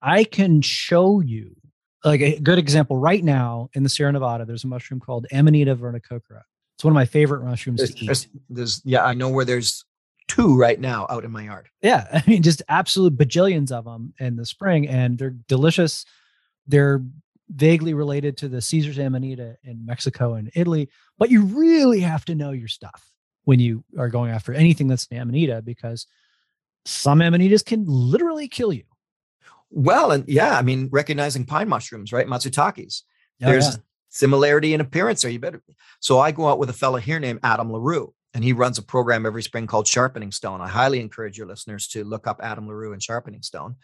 [0.00, 1.56] I can show you
[2.04, 5.74] like a good example right now in the Sierra Nevada, there's a mushroom called Amanita
[5.74, 6.42] vernicoccora.
[6.76, 8.06] It's one of my favorite mushrooms There's, to eat.
[8.06, 9.84] there's, there's- yeah, I know where there's
[10.28, 11.68] two right now out in my yard.
[11.82, 16.04] Yeah, I mean, just absolute bajillions of them in the spring, and they're delicious.
[16.66, 17.02] They're
[17.48, 20.88] vaguely related to the Caesar's Amanita in Mexico and Italy,
[21.18, 23.10] but you really have to know your stuff
[23.44, 26.06] when you are going after anything that's an Amanita because
[26.84, 28.84] some Amanitas can literally kill you.
[29.70, 32.26] Well, and yeah, I mean, recognizing pine mushrooms, right?
[32.26, 33.02] Matsutakis.
[33.42, 33.82] Oh, There's yeah.
[34.08, 35.30] similarity in appearance there.
[35.30, 35.62] You better.
[36.00, 38.82] So I go out with a fellow here named Adam LaRue, and he runs a
[38.82, 40.60] program every spring called Sharpening Stone.
[40.60, 43.76] I highly encourage your listeners to look up Adam LaRue and Sharpening Stone.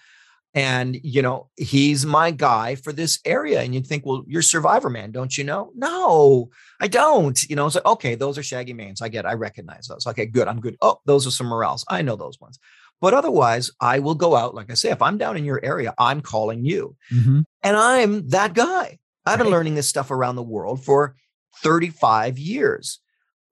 [0.53, 3.61] And, you know, he's my guy for this area.
[3.61, 5.71] And you'd think, well, you're Survivorman, don't you know?
[5.77, 7.41] No, I don't.
[7.45, 9.01] You know, it's like, okay, those are shaggy manes.
[9.01, 9.27] I get.
[9.27, 10.07] I recognize those.
[10.09, 10.49] Okay, good.
[10.49, 10.77] I'm good.
[10.83, 11.85] Oh, those are some morels.
[11.89, 12.59] I know those ones.
[13.01, 14.55] But otherwise, I will go out.
[14.55, 16.97] Like I say, if I'm down in your area, I'm calling you.
[17.13, 17.45] Mhm.
[17.63, 18.99] And I'm that guy.
[19.25, 21.15] I've been learning this stuff around the world for
[21.63, 22.99] 35 years.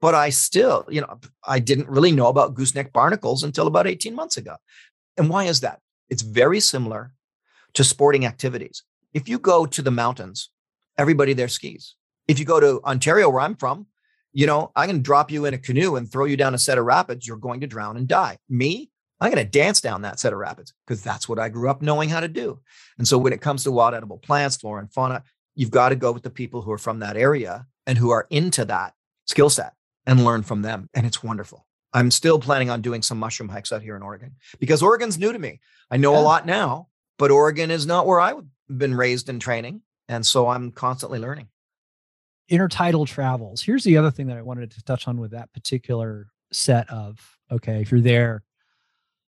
[0.01, 4.15] But I still, you know, I didn't really know about gooseneck barnacles until about 18
[4.15, 4.57] months ago.
[5.17, 5.81] And why is that?
[6.11, 7.13] It's very similar
[7.75, 8.83] to sporting activities.
[9.13, 10.51] If you go to the mountains
[10.99, 11.95] everybody there skis.
[12.27, 13.87] If you go to Ontario, where I'm from,
[14.33, 16.77] you know, I can drop you in a canoe and throw you down a set
[16.77, 17.27] of rapids.
[17.27, 18.37] You're going to drown and die.
[18.49, 18.91] Me,
[19.21, 21.81] I'm going to dance down that set of rapids because that's what I grew up
[21.81, 22.61] knowing how to do.
[22.99, 25.23] And so when it comes to wild edible plants, flora and fauna,
[25.55, 28.27] you've got to go with the people who are from that area and who are
[28.29, 28.93] into that
[29.25, 29.73] skill set
[30.07, 30.91] and learn from them.
[30.95, 31.67] And it's wonderful.
[31.93, 35.32] I'm still planning on doing some mushroom hikes out here in Oregon because Oregon's new
[35.32, 35.61] to me.
[35.91, 36.20] I know yeah.
[36.20, 39.82] a lot now, but Oregon is not where I've been raised in training.
[40.09, 41.49] And so I'm constantly learning.
[42.51, 43.62] Intertidal travels.
[43.62, 47.18] Here's the other thing that I wanted to touch on with that particular set of
[47.51, 48.43] okay, if you're there.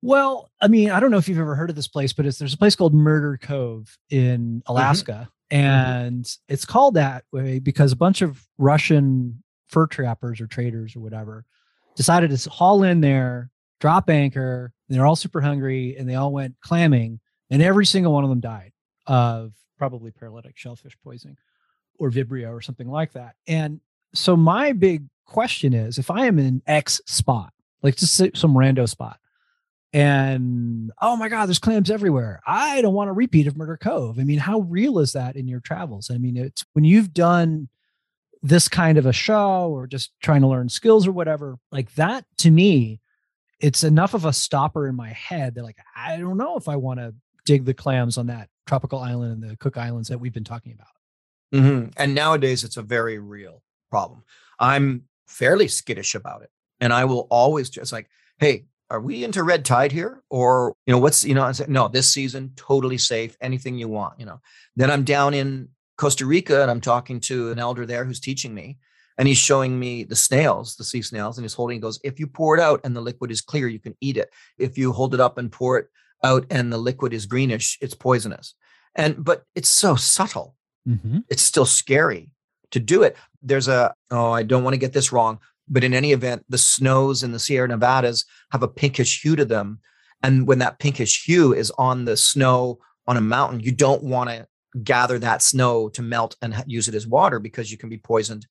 [0.02, 2.38] Well, I mean, I don't know if you've ever heard of this place, but it's
[2.38, 4.72] there's a place called Murder Cove in mm-hmm.
[4.72, 5.30] Alaska.
[5.52, 5.56] Mm-hmm.
[5.56, 6.54] And mm-hmm.
[6.54, 11.46] it's called that way because a bunch of Russian fur trappers or traders or whatever
[11.96, 16.32] decided to haul in there, drop anchor, and they're all super hungry and they all
[16.32, 17.20] went clamming,
[17.50, 18.72] and every single one of them died
[19.08, 21.38] of probably paralytic shellfish poisoning
[21.98, 23.36] or Vibrio or something like that.
[23.48, 23.82] And
[24.14, 28.88] so my big question is if I am in X spot, like just some rando
[28.88, 29.20] spot,
[29.92, 32.42] and oh my God, there's clams everywhere.
[32.46, 34.20] I don't want a repeat of Murder Cove.
[34.20, 36.12] I mean, how real is that in your travels?
[36.12, 37.70] I mean, it's when you've done
[38.42, 42.26] this kind of a show or just trying to learn skills or whatever, like that
[42.38, 43.00] to me,
[43.60, 46.78] it's enough of a stopper in my head that like I don't know if I
[46.78, 47.14] want to
[47.46, 50.74] dig the clams on that tropical island and the Cook Islands that we've been talking
[50.74, 50.88] about.
[51.54, 51.90] Mm-hmm.
[51.98, 54.24] And nowadays, it's a very real problem.
[54.60, 59.44] I'm fairly skittish about it, and I will always just like, hey, are we into
[59.44, 63.36] red tide here, or you know, what's you know, I no, this season totally safe,
[63.42, 64.40] anything you want, you know.
[64.76, 65.70] Then I'm down in
[66.00, 68.78] Costa Rica and I'm talking to an elder there who's teaching me.
[69.18, 72.22] And he's showing me the snails, the sea snails, and he's holding, He goes, if
[72.22, 74.32] you pour it out and the liquid is clear, you can eat it.
[74.58, 75.88] If you hold it up and pour it
[76.24, 78.56] out and the liquid is greenish, it's poisonous.
[78.96, 80.56] And but it's so subtle.
[80.88, 81.20] Mm-hmm.
[81.30, 82.30] It's still scary
[82.72, 83.18] to do it.
[83.42, 86.58] There's a, oh, I don't want to get this wrong, but in any event, the
[86.58, 89.80] snows in the Sierra Nevadas have a pinkish hue to them.
[90.24, 94.30] And when that pinkish hue is on the snow on a mountain, you don't want
[94.30, 94.48] to
[94.84, 98.46] gather that snow to melt and use it as water because you can be poisoned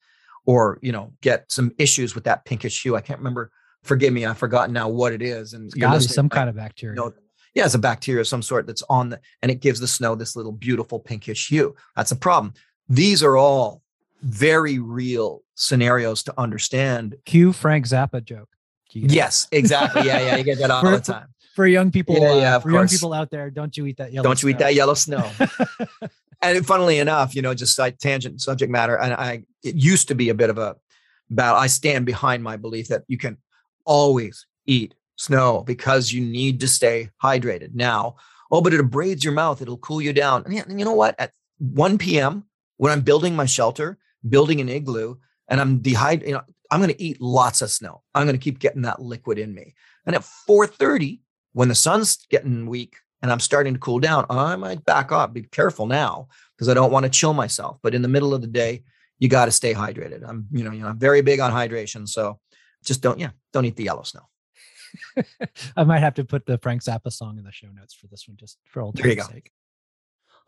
[0.46, 2.96] or you know get some issues with that pinkish hue.
[2.96, 3.50] I can't remember
[3.84, 6.48] forgive me i've forgotten now what it is and it's got to be some kind
[6.48, 6.94] of bacteria.
[6.94, 7.12] You know,
[7.54, 10.14] yeah it's a bacteria of some sort that's on the and it gives the snow
[10.14, 11.74] this little beautiful pinkish hue.
[11.96, 12.54] That's a problem.
[12.88, 13.82] These are all
[14.22, 17.16] very real scenarios to understand.
[17.24, 18.48] Cue frank zappa joke
[18.92, 21.28] yes exactly yeah yeah you get that all the time
[21.58, 24.12] for young people, yeah, yeah, uh, for young people out there, don't you eat that
[24.12, 24.28] yellow?
[24.28, 24.50] Don't you snow.
[24.50, 25.28] eat that yellow snow?
[26.42, 30.14] and funnily enough, you know, just like tangent subject matter, and I it used to
[30.14, 30.76] be a bit of a
[31.30, 31.58] battle.
[31.58, 33.38] I stand behind my belief that you can
[33.84, 37.74] always eat snow because you need to stay hydrated.
[37.74, 38.14] Now,
[38.52, 40.44] oh, but it abrades your mouth; it'll cool you down.
[40.46, 41.16] And you know what?
[41.18, 42.44] At 1 p.m.
[42.76, 45.16] when I'm building my shelter, building an igloo,
[45.48, 48.02] and I'm dehydrated, you know, I'm going to eat lots of snow.
[48.14, 49.74] I'm going to keep getting that liquid in me.
[50.06, 51.20] And at 4:30,
[51.52, 55.32] when the sun's getting weak and I'm starting to cool down, I might back off.
[55.32, 57.78] Be careful now because I don't want to chill myself.
[57.82, 58.84] But in the middle of the day,
[59.18, 60.28] you got to stay hydrated.
[60.28, 62.08] I'm, you know, you know, I'm very big on hydration.
[62.08, 62.38] So
[62.84, 64.28] just don't, yeah, don't eat the yellow snow.
[65.76, 68.26] I might have to put the Frank Zappa song in the show notes for this
[68.28, 69.50] one, just for old time's sake.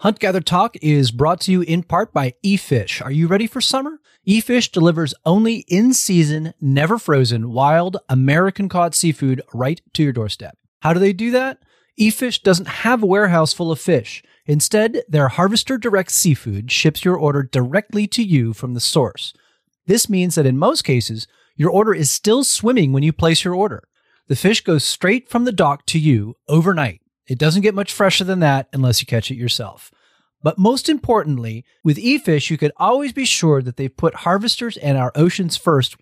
[0.00, 3.04] Hunt Gather Talk is brought to you in part by eFish.
[3.04, 4.00] Are you ready for summer?
[4.26, 10.56] eFish delivers only in season, never frozen, wild American caught seafood right to your doorstep.
[10.80, 11.58] How do they do that?
[12.00, 14.22] eFish doesn't have a warehouse full of fish.
[14.46, 19.34] Instead, their Harvester Direct Seafood ships your order directly to you from the source.
[19.86, 21.26] This means that in most cases,
[21.56, 23.82] your order is still swimming when you place your order.
[24.28, 26.99] The fish goes straight from the dock to you overnight.
[27.30, 29.90] It doesn't get much fresher than that unless you catch it yourself.
[30.42, 34.98] But most importantly, with eFish, you can always be sure that they've put harvesters and
[34.98, 35.96] our oceans first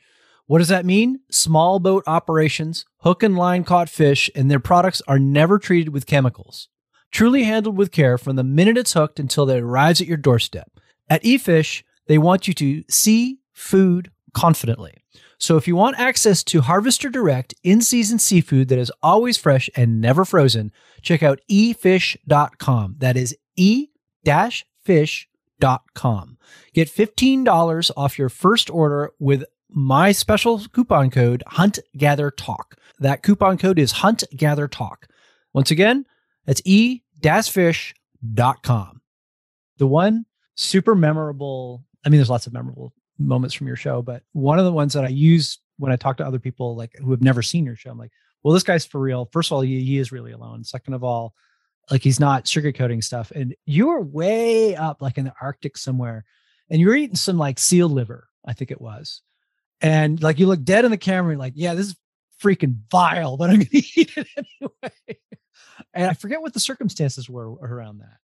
[0.49, 1.20] what does that mean?
[1.31, 6.07] Small boat operations, hook and line caught fish, and their products are never treated with
[6.07, 6.68] chemicals.
[7.11, 10.81] Truly handled with care from the minute it's hooked until it arrives at your doorstep.
[11.11, 14.97] At eFish, they want you to see food confidently.
[15.39, 19.70] So if you want access to Harvester Direct in season seafood that is always fresh
[19.76, 22.97] and never frozen, check out efish.com.
[22.99, 23.89] That is e
[24.82, 26.39] fish.com.
[26.74, 32.76] Get $15 off your first order with my special coupon code Hunt Gather Talk.
[32.99, 35.07] That coupon code is Hunt Gather Talk.
[35.53, 36.05] Once again,
[36.47, 39.01] that's e fish.com.
[39.78, 40.26] The one
[40.57, 44.64] super memorable, I mean, there's lots of memorable moments from your show, but one of
[44.64, 47.43] the ones that I use when I talk to other people like who have never
[47.43, 48.12] seen your show, I'm like,
[48.43, 49.29] well, this guy's for real.
[49.33, 50.64] First of all, he, he is really alone.
[50.64, 51.35] Second of all,
[51.91, 53.31] like he's not sugarcoating stuff.
[53.35, 56.25] And you are way up, like in the Arctic somewhere,
[56.71, 59.23] and you were eating some like seal liver, I think it was.
[59.81, 61.97] And like you look dead in the camera, like, yeah, this is
[62.43, 65.19] freaking vile, but I'm to eat it anyway.
[65.95, 68.19] and I forget what the circumstances were around that.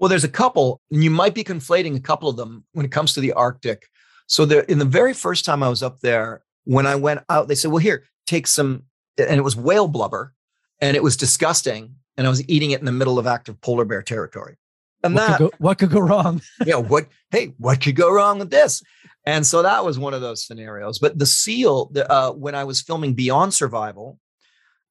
[0.00, 2.90] Well, there's a couple, and you might be conflating a couple of them when it
[2.90, 3.86] comes to the Arctic.
[4.26, 7.48] So, there, in the very first time I was up there, when I went out,
[7.48, 8.84] they said, "Well, here, take some,"
[9.18, 10.32] and it was whale blubber,
[10.80, 13.84] and it was disgusting, and I was eating it in the middle of active polar
[13.84, 14.56] bear territory.
[15.02, 16.40] And what that, could go, what could go wrong?
[16.66, 17.06] yeah, what?
[17.30, 18.82] Hey, what could go wrong with this?
[19.26, 20.98] And so that was one of those scenarios.
[20.98, 24.18] But the seal, the, uh, when I was filming Beyond Survival,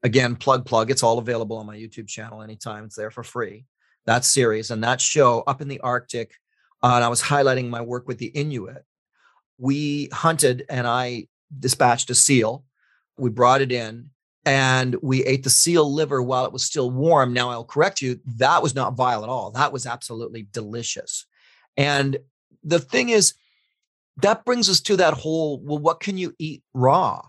[0.04, 2.86] again, plug plug, it's all available on my YouTube channel anytime.
[2.86, 3.66] It's there for free.
[4.06, 6.34] That series and that show up in the Arctic,
[6.82, 8.84] uh, and I was highlighting my work with the Inuit.
[9.58, 11.28] We hunted, and I
[11.58, 12.64] dispatched a seal.
[13.18, 14.10] We brought it in,
[14.46, 17.34] and we ate the seal liver while it was still warm.
[17.34, 19.52] Now I'll correct you, that was not vile at all.
[19.52, 21.26] That was absolutely delicious.
[21.78, 22.18] And
[22.64, 23.34] the thing is,
[24.22, 27.22] that brings us to that whole, well, what can you eat raw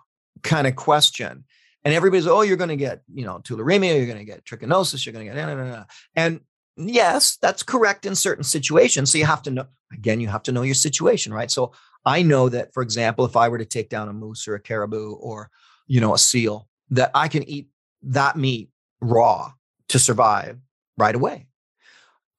[0.43, 1.45] kind of question?
[1.85, 5.05] And everybody's, oh, you're going to get, you know, tularemia, you're going to get trichinosis,
[5.05, 5.85] you're going to get, nah, nah, nah.
[6.15, 6.41] and
[6.89, 9.13] yes, that's correct in certain situations.
[9.13, 11.51] So you have to know, again, you have to know your situation, right?
[11.51, 11.73] So
[12.05, 14.61] I know that, for example, if I were to take down a moose or a
[14.61, 15.51] caribou or,
[15.87, 17.69] you know, a seal, that I can eat
[18.03, 18.71] that meat
[19.01, 19.53] raw
[19.89, 20.59] to survive
[20.97, 21.47] right away.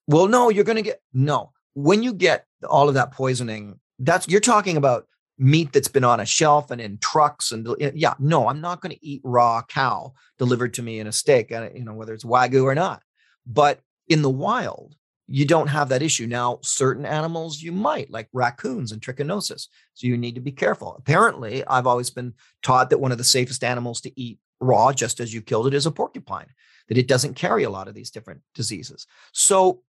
[0.07, 1.51] Well, no, you're going to get, no.
[1.73, 6.19] When you get all of that poisoning, that's, you're talking about meat that's been on
[6.19, 10.13] a shelf and in trucks and yeah no i'm not going to eat raw cow
[10.37, 13.01] delivered to me in a steak uh, you know whether it's wagyu or not
[13.47, 13.79] but
[14.11, 14.95] in the wild
[15.27, 16.27] you don't have that issue.
[16.27, 20.95] Now certain animals you might like raccoons and trichinosis so you need to be careful.
[20.97, 25.19] Apparently i've always been taught that one of the safest animals to eat raw just
[25.19, 26.47] as you killed it is a porcupine
[26.87, 29.07] that it doesn't carry a lot of these different diseases.
[29.31, 29.81] So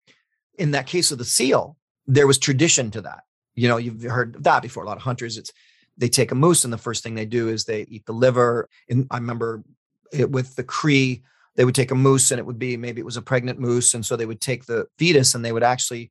[0.58, 3.24] in that case of the seal there was tradition to that.
[3.54, 4.84] You know you've heard that before.
[4.84, 5.52] A lot of hunters it's
[5.98, 8.68] they take a moose and the first thing they do is they eat the liver.
[8.88, 9.64] And i remember
[10.12, 11.22] it with the cree
[11.57, 13.94] they would take a moose and it would be maybe it was a pregnant moose
[13.94, 16.11] and so they would take the fetus and they would actually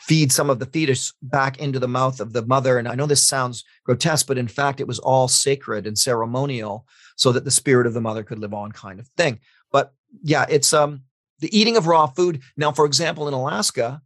[0.00, 2.78] feed some of the fetus back into the mouth of the mother.
[2.78, 6.86] And i know this sounds grotesque but in fact it was all sacred and ceremonial
[7.16, 9.40] so that the spirit of the mother could live on kind of thing.
[9.70, 11.02] But yeah it's um
[11.40, 12.42] the eating of raw food.
[12.56, 14.02] Now for example in alaska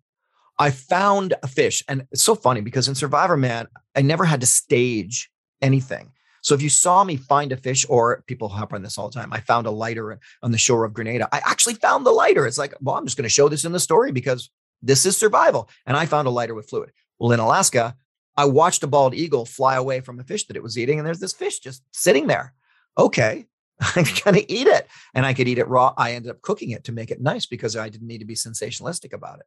[0.58, 4.46] I found a fish, and it's so funny because in Survivorman, I never had to
[4.46, 5.30] stage
[5.60, 6.12] anything.
[6.46, 9.18] So if you saw me find a fish, or people hop on this all the
[9.18, 11.28] time, I found a lighter on the shore of Grenada.
[11.32, 12.46] I actually found the lighter.
[12.46, 14.48] It's like, well, I'm just going to show this in the story because
[14.80, 15.68] this is survival.
[15.86, 16.92] And I found a lighter with fluid.
[17.18, 17.96] Well, in Alaska,
[18.36, 21.06] I watched a bald eagle fly away from a fish that it was eating, and
[21.06, 22.54] there's this fish just sitting there.
[22.96, 23.46] Okay,
[23.80, 24.86] I'm going to eat it.
[25.16, 25.94] And I could eat it raw.
[25.96, 28.36] I ended up cooking it to make it nice because I didn't need to be
[28.36, 29.46] sensationalistic about it.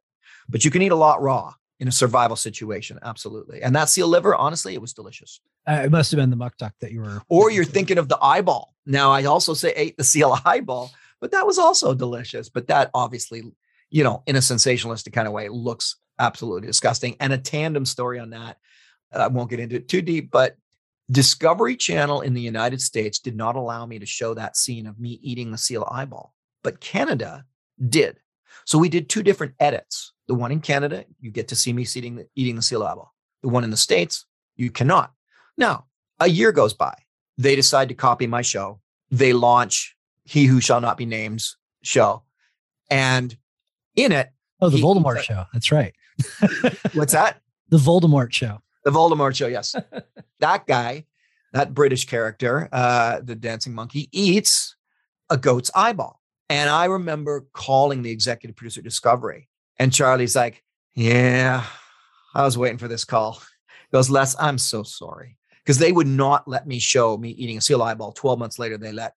[0.50, 2.98] But you can eat a lot raw in a survival situation.
[3.02, 3.62] Absolutely.
[3.62, 5.40] And that seal liver, honestly, it was delicious.
[5.66, 7.22] Uh, it must have been the muktuk that you were.
[7.28, 8.74] Or you're thinking of the eyeball.
[8.86, 12.50] Now, I also say ate the seal eyeball, but that was also delicious.
[12.50, 13.42] But that obviously,
[13.88, 17.16] you know, in a sensationalistic kind of way, looks absolutely disgusting.
[17.18, 18.58] And a tandem story on that.
[19.12, 20.56] I won't get into it too deep, but
[21.10, 25.00] Discovery Channel in the United States did not allow me to show that scene of
[25.00, 27.44] me eating the seal eyeball, but Canada
[27.88, 28.20] did.
[28.64, 30.12] So we did two different edits.
[30.30, 33.12] The one in Canada, you get to see me eating the, eating the seal eyeball.
[33.42, 35.12] The one in the States, you cannot.
[35.58, 35.86] Now,
[36.20, 36.94] a year goes by.
[37.36, 38.78] They decide to copy my show.
[39.10, 41.42] They launch He Who Shall Not Be Named
[41.82, 42.22] show.
[42.88, 43.36] And
[43.96, 45.46] in it, Oh, the he, Voldemort show.
[45.52, 45.92] That's right.
[46.92, 47.40] what's that?
[47.70, 48.62] The Voldemort show.
[48.84, 49.74] The Voldemort show, yes.
[50.38, 51.06] that guy,
[51.52, 54.76] that British character, uh, the dancing monkey, eats
[55.28, 56.20] a goat's eyeball.
[56.48, 59.48] And I remember calling the executive producer Discovery,
[59.80, 60.62] and Charlie's like,
[60.94, 61.64] Yeah,
[62.34, 63.32] I was waiting for this call.
[63.32, 65.36] He goes, Les, I'm so sorry.
[65.64, 68.12] Because they would not let me show me eating a seal eyeball.
[68.12, 69.14] 12 months later, they let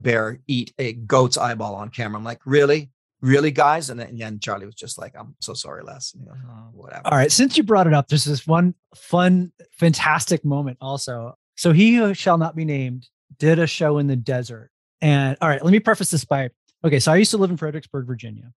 [0.00, 2.18] Bear eat a goat's eyeball on camera.
[2.18, 2.90] I'm like, really?
[3.22, 3.88] really, guys?
[3.88, 6.14] And then, and Charlie was just like, I'm so sorry, Les.
[6.14, 7.02] Know, oh, whatever.
[7.06, 7.32] All right.
[7.32, 11.38] Since you brought it up, there's this one fun, fantastic moment also.
[11.56, 13.08] So he who shall not be named
[13.38, 14.70] did a show in the desert.
[15.00, 16.50] And all right, let me preface this by
[16.84, 17.00] okay.
[17.00, 18.52] So I used to live in Fredericksburg, Virginia.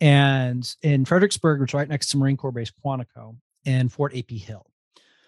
[0.00, 3.36] And in Fredericksburg, which is right next to Marine Corps Base Quantico
[3.66, 4.66] and Fort AP Hill.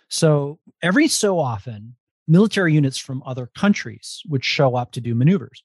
[0.08, 1.96] So every so often,
[2.28, 5.64] military units from other countries would show up to do maneuvers.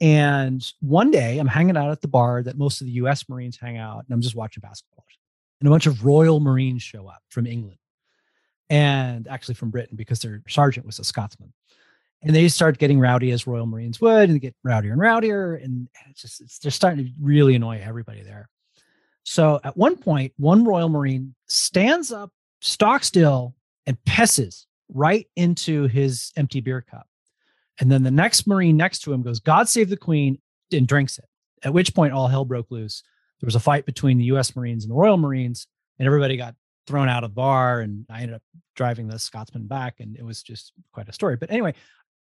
[0.00, 3.56] And one day I'm hanging out at the bar that most of the US Marines
[3.56, 4.98] hang out, and I'm just watching basketball.
[5.60, 7.78] And a bunch of Royal Marines show up from England
[8.70, 11.52] and actually from Britain because their sergeant was a Scotsman.
[12.22, 15.62] And they start getting rowdy as Royal Marines would, and they get rowdier and rowdier.
[15.62, 18.48] And it's just, it's, they're starting to really annoy everybody there.
[19.22, 23.54] So at one point, one Royal Marine stands up, stock still,
[23.86, 27.06] and pisses right into his empty beer cup.
[27.80, 30.38] And then the next Marine next to him goes, God save the Queen,
[30.72, 31.24] and drinks it.
[31.62, 33.02] At which point, all hell broke loose.
[33.40, 35.66] There was a fight between the US Marines and the Royal Marines,
[35.98, 36.54] and everybody got
[36.86, 37.80] thrown out of the bar.
[37.80, 38.42] And I ended up
[38.76, 41.36] driving the Scotsman back, and it was just quite a story.
[41.36, 41.74] But anyway,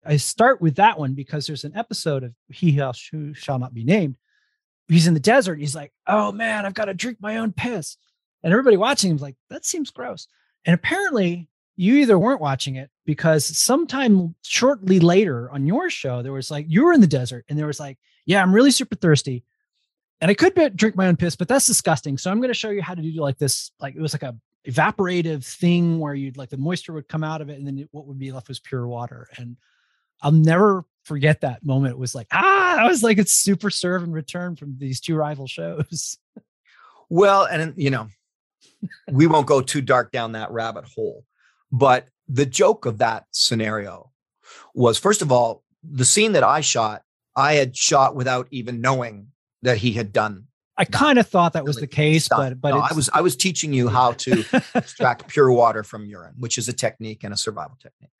[0.04, 3.84] I start with that one because there's an episode of He Who Shall Not Be
[3.84, 4.16] Named.
[4.88, 5.60] He's in the desert.
[5.60, 7.96] He's like, Oh man, I've got to drink my own piss.
[8.42, 10.26] And everybody watching him's like, That seems gross.
[10.64, 16.32] And apparently, you either weren't watching it because sometime shortly later on your show, there
[16.32, 18.94] was like, you were in the desert and there was like, yeah, I'm really super
[18.94, 19.44] thirsty.
[20.20, 22.18] And I could drink my own piss, but that's disgusting.
[22.18, 23.72] So I'm going to show you how to do like this.
[23.80, 24.36] Like it was like a
[24.68, 28.06] evaporative thing where you'd like the moisture would come out of it and then what
[28.06, 29.28] would be left was pure water.
[29.36, 29.56] And
[30.22, 31.92] I'll never forget that moment.
[31.92, 35.16] It was like, ah, I was like, it's super serve and return from these two
[35.16, 36.18] rival shows.
[37.10, 38.08] Well, and you know,
[39.10, 41.26] we won't go too dark down that rabbit hole.
[41.70, 44.10] But the joke of that scenario
[44.74, 47.02] was first of all, the scene that I shot,
[47.36, 49.28] I had shot without even knowing
[49.60, 50.46] that he had done.
[50.82, 53.36] I kind of thought that was the case, but but no, I was I was
[53.36, 57.36] teaching you how to extract pure water from urine, which is a technique and a
[57.36, 58.10] survival technique.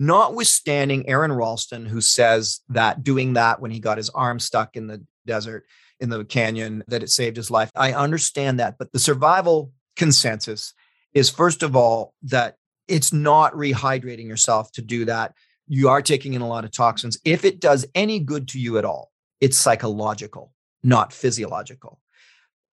[0.00, 4.88] Notwithstanding Aron Ralston, who says that doing that when he got his arm stuck in
[4.88, 5.64] the desert
[6.00, 7.70] in the canyon, that it saved his life.
[7.76, 10.74] I understand that, but the survival consensus
[11.14, 12.56] is first of all that
[12.88, 15.34] it's not rehydrating yourself to do that.
[15.68, 17.16] You are taking in a lot of toxins.
[17.24, 20.52] If it does any good to you at all, it's psychological,
[20.82, 22.00] not physiological.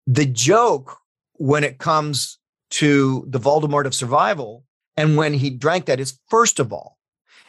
[0.06, 0.98] The joke
[1.34, 2.38] when it comes
[2.70, 4.64] to the Voldemort of survival
[4.96, 6.98] and when he drank that is first of all,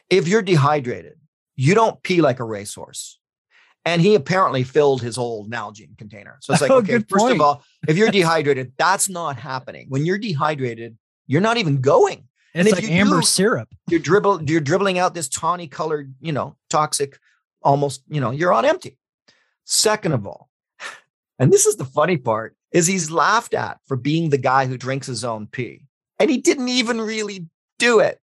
[0.10, 1.18] if you're dehydrated,
[1.56, 3.20] you don't pee like a racehorse.
[3.88, 6.38] And he apparently filled his old Nalgene container.
[6.42, 7.36] So it's oh, like, oh, okay, first point.
[7.36, 9.88] of all, if you're dehydrated, that's not happening.
[9.90, 10.98] When you're dehydrated,
[11.28, 12.28] you're not even going.
[12.54, 13.70] And it's like amber do, syrup.
[13.90, 17.20] You're dribble, you're dribbling out this tawny colored, you know, toxic,
[17.62, 18.98] almost, you know, you're on empty.
[19.66, 20.50] Second of all,
[21.40, 24.78] and this is the funny part, is he's laughed at for being the guy who
[24.78, 25.86] drinks his own pee.
[26.20, 27.48] And he didn't even really
[27.80, 28.20] do it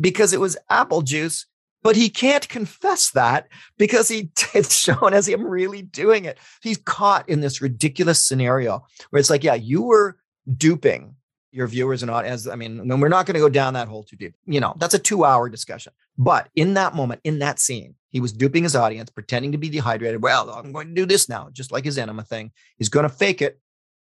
[0.00, 1.46] because it was apple juice,
[1.82, 6.38] but he can't confess that because he it's shown as him really doing it.
[6.62, 10.16] He's caught in this ridiculous scenario where it's like, yeah, you were
[10.56, 11.14] duping
[11.52, 12.46] your viewers and audience.
[12.46, 14.34] I mean, we're not going to go down that hole too deep.
[14.46, 15.92] You know, that's a two hour discussion.
[16.18, 19.68] But in that moment, in that scene, he was duping his audience, pretending to be
[19.68, 20.22] dehydrated.
[20.22, 22.52] Well, I'm going to do this now, just like his enema thing.
[22.78, 23.60] He's going to fake it,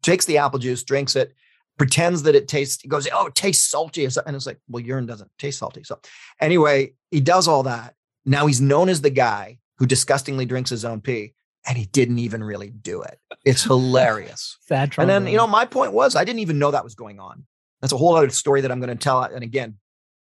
[0.02, 1.36] takes the apple juice, drinks it,
[1.78, 4.06] pretends that it tastes, he goes, Oh, it tastes salty.
[4.06, 5.84] And it's like, well, urine doesn't taste salty.
[5.84, 6.00] So
[6.40, 7.94] anyway, he does all that.
[8.26, 11.34] Now he's known as the guy who disgustingly drinks his own pee
[11.68, 13.20] and he didn't even really do it.
[13.46, 14.58] It's hilarious.
[14.62, 14.94] Sad.
[14.98, 17.46] And then, you know, my point was I didn't even know that was going on.
[17.82, 19.24] That's a whole other story that I'm going to tell.
[19.24, 19.78] And again,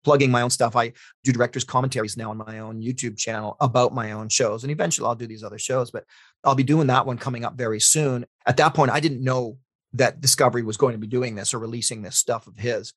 [0.03, 0.75] plugging my own stuff.
[0.75, 0.93] I
[1.23, 4.63] do director's commentaries now on my own YouTube channel about my own shows.
[4.63, 6.05] And eventually I'll do these other shows, but
[6.43, 8.25] I'll be doing that one coming up very soon.
[8.45, 9.57] At that point, I didn't know
[9.93, 12.93] that Discovery was going to be doing this or releasing this stuff of his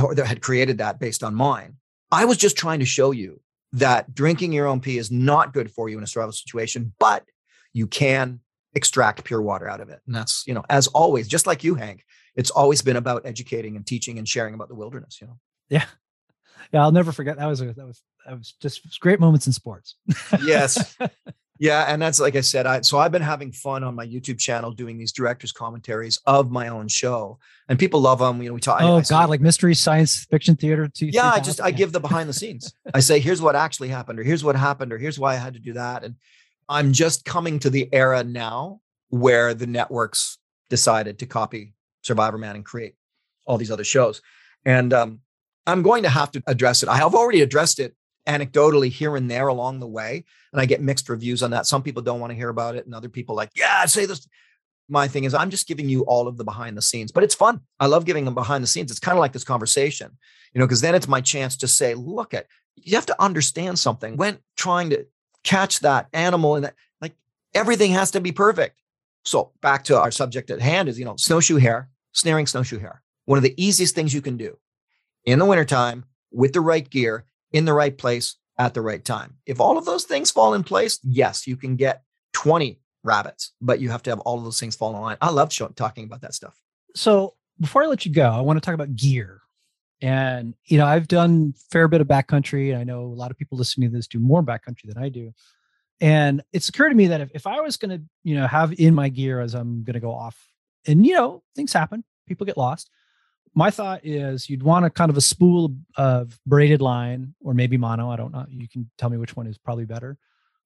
[0.00, 1.76] or that had created that based on mine.
[2.10, 3.40] I was just trying to show you
[3.72, 7.24] that drinking your own pee is not good for you in a survival situation, but
[7.72, 8.40] you can
[8.74, 10.00] extract pure water out of it.
[10.06, 13.76] And that's, you know, as always, just like you, Hank, it's always been about educating
[13.76, 15.38] and teaching and sharing about the wilderness, you know?
[15.68, 15.84] Yeah.
[16.72, 16.82] Yeah.
[16.82, 17.38] I'll never forget.
[17.38, 19.96] That was, a, that was, that was just great moments in sports.
[20.42, 20.96] yes.
[21.60, 22.64] Yeah, and that's like I said.
[22.64, 26.50] I so I've been having fun on my YouTube channel doing these directors commentaries of
[26.50, 27.38] my own show,
[27.68, 28.42] and people love them.
[28.42, 28.80] You know, we talk.
[28.80, 30.90] Oh I, I God, like mystery science fiction theater.
[30.98, 32.72] Yeah, I just I give the behind the scenes.
[32.94, 35.52] I say, here's what actually happened, or here's what happened, or here's why I had
[35.52, 36.14] to do that, and
[36.66, 38.80] I'm just coming to the era now
[39.10, 40.38] where the networks
[40.70, 42.94] decided to copy Survivorman and create
[43.46, 44.22] all these other shows.
[44.64, 45.20] And um,
[45.66, 46.88] I'm going to have to address it.
[46.88, 47.94] I have already addressed it
[48.26, 50.24] anecdotally here and there along the way.
[50.52, 51.66] And I get mixed reviews on that.
[51.66, 54.26] Some people don't want to hear about it, and other people like, yeah, say this.
[54.88, 57.34] My thing is, I'm just giving you all of the behind the scenes, but it's
[57.34, 57.60] fun.
[57.78, 58.90] I love giving them behind the scenes.
[58.90, 60.18] It's kind of like this conversation,
[60.52, 63.78] you know, because then it's my chance to say, look at, you have to understand
[63.78, 65.06] something when trying to
[65.44, 67.14] catch that animal and that like
[67.54, 68.82] everything has to be perfect.
[69.24, 73.00] So back to our subject at hand is, you know, snowshoe hare, snaring snowshoe hare.
[73.26, 74.58] One of the easiest things you can do
[75.24, 79.36] in the wintertime with the right gear, in the right place at the right time.
[79.46, 82.02] If all of those things fall in place, yes, you can get
[82.34, 85.16] 20 rabbits, but you have to have all of those things fall in line.
[85.20, 86.60] I love talking about that stuff.
[86.94, 89.40] So before I let you go, I want to talk about gear.
[90.02, 92.72] And you know, I've done fair bit of backcountry.
[92.72, 95.08] And I know a lot of people listening to this do more backcountry than I
[95.08, 95.32] do.
[96.00, 98.72] And it's occurred to me that if, if I was going to, you know, have
[98.78, 100.36] in my gear as I'm going to go off
[100.86, 102.04] and you know, things happen.
[102.26, 102.90] People get lost.
[103.54, 107.76] My thought is you'd want a kind of a spool of braided line or maybe
[107.76, 108.10] mono.
[108.10, 108.46] I don't know.
[108.48, 110.16] You can tell me which one is probably better.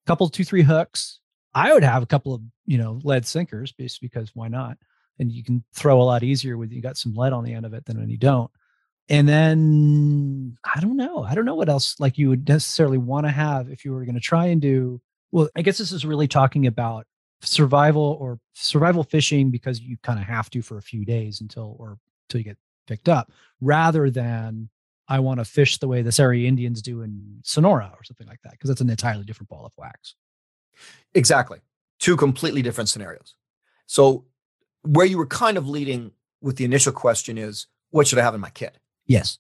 [0.05, 1.21] A couple, two, three hooks.
[1.55, 4.77] I would have a couple of, you know, lead sinkers just because why not?
[5.19, 7.65] And you can throw a lot easier with you got some lead on the end
[7.65, 8.51] of it than when you don't.
[9.09, 11.23] And then I don't know.
[11.23, 14.05] I don't know what else like you would necessarily want to have if you were
[14.05, 17.07] going to try and do well, I guess this is really talking about
[17.43, 21.77] survival or survival fishing because you kind of have to for a few days until
[21.79, 24.69] or until you get picked up, rather than
[25.09, 28.41] I want to fish the way the Seri Indians do in Sonora or something like
[28.43, 30.15] that, because that's an entirely different ball of wax.
[31.15, 31.59] Exactly.
[31.99, 33.35] Two completely different scenarios.
[33.87, 34.25] So
[34.83, 38.35] where you were kind of leading with the initial question is what should I have
[38.35, 38.79] in my kit?
[39.07, 39.39] Yes.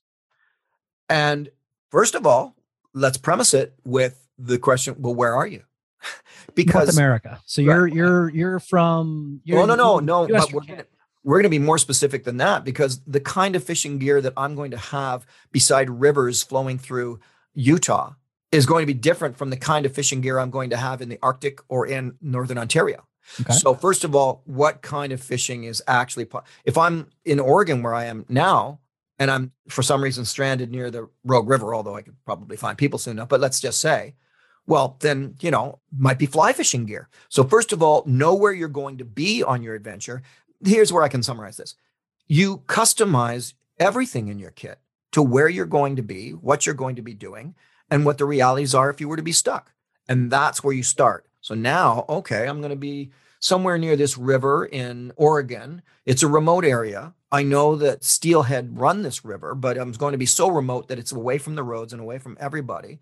[1.09, 1.51] And
[1.90, 2.57] first of all,
[2.92, 5.62] let's premise it with the question, well, where are you?
[6.55, 7.42] because North America.
[7.47, 7.92] So you're right.
[7.92, 9.36] you're you're from.
[9.38, 10.28] Oh, you're, well, no, no, no.
[10.28, 10.84] but we're gonna,
[11.25, 14.35] we're going to be more specific than that because the kind of fishing gear that
[14.37, 17.18] I'm going to have beside rivers flowing through
[17.55, 18.12] Utah
[18.53, 21.01] is going to be different from the kind of fishing gear I'm going to have
[21.01, 23.07] in the Arctic or in Northern Ontario.
[23.41, 23.55] Okay.
[23.55, 26.29] So first of all, what kind of fishing is actually
[26.64, 28.81] if I'm in Oregon where I am now
[29.18, 32.77] and I'm for some reason stranded near the Rogue River, although I could probably find
[32.77, 34.14] people soon enough, but let's just say
[34.66, 37.09] well, then, you know, might be fly fishing gear.
[37.29, 40.22] So, first of all, know where you're going to be on your adventure.
[40.65, 41.77] Here's where I can summarize this
[42.27, 44.79] you customize everything in your kit
[45.12, 47.55] to where you're going to be, what you're going to be doing,
[47.91, 49.73] and what the realities are if you were to be stuck.
[50.09, 51.27] And that's where you start.
[51.41, 55.83] So now, okay, I'm going to be somewhere near this river in Oregon.
[56.07, 57.15] It's a remote area.
[57.31, 60.99] I know that Steelhead run this river, but I'm going to be so remote that
[60.99, 63.01] it's away from the roads and away from everybody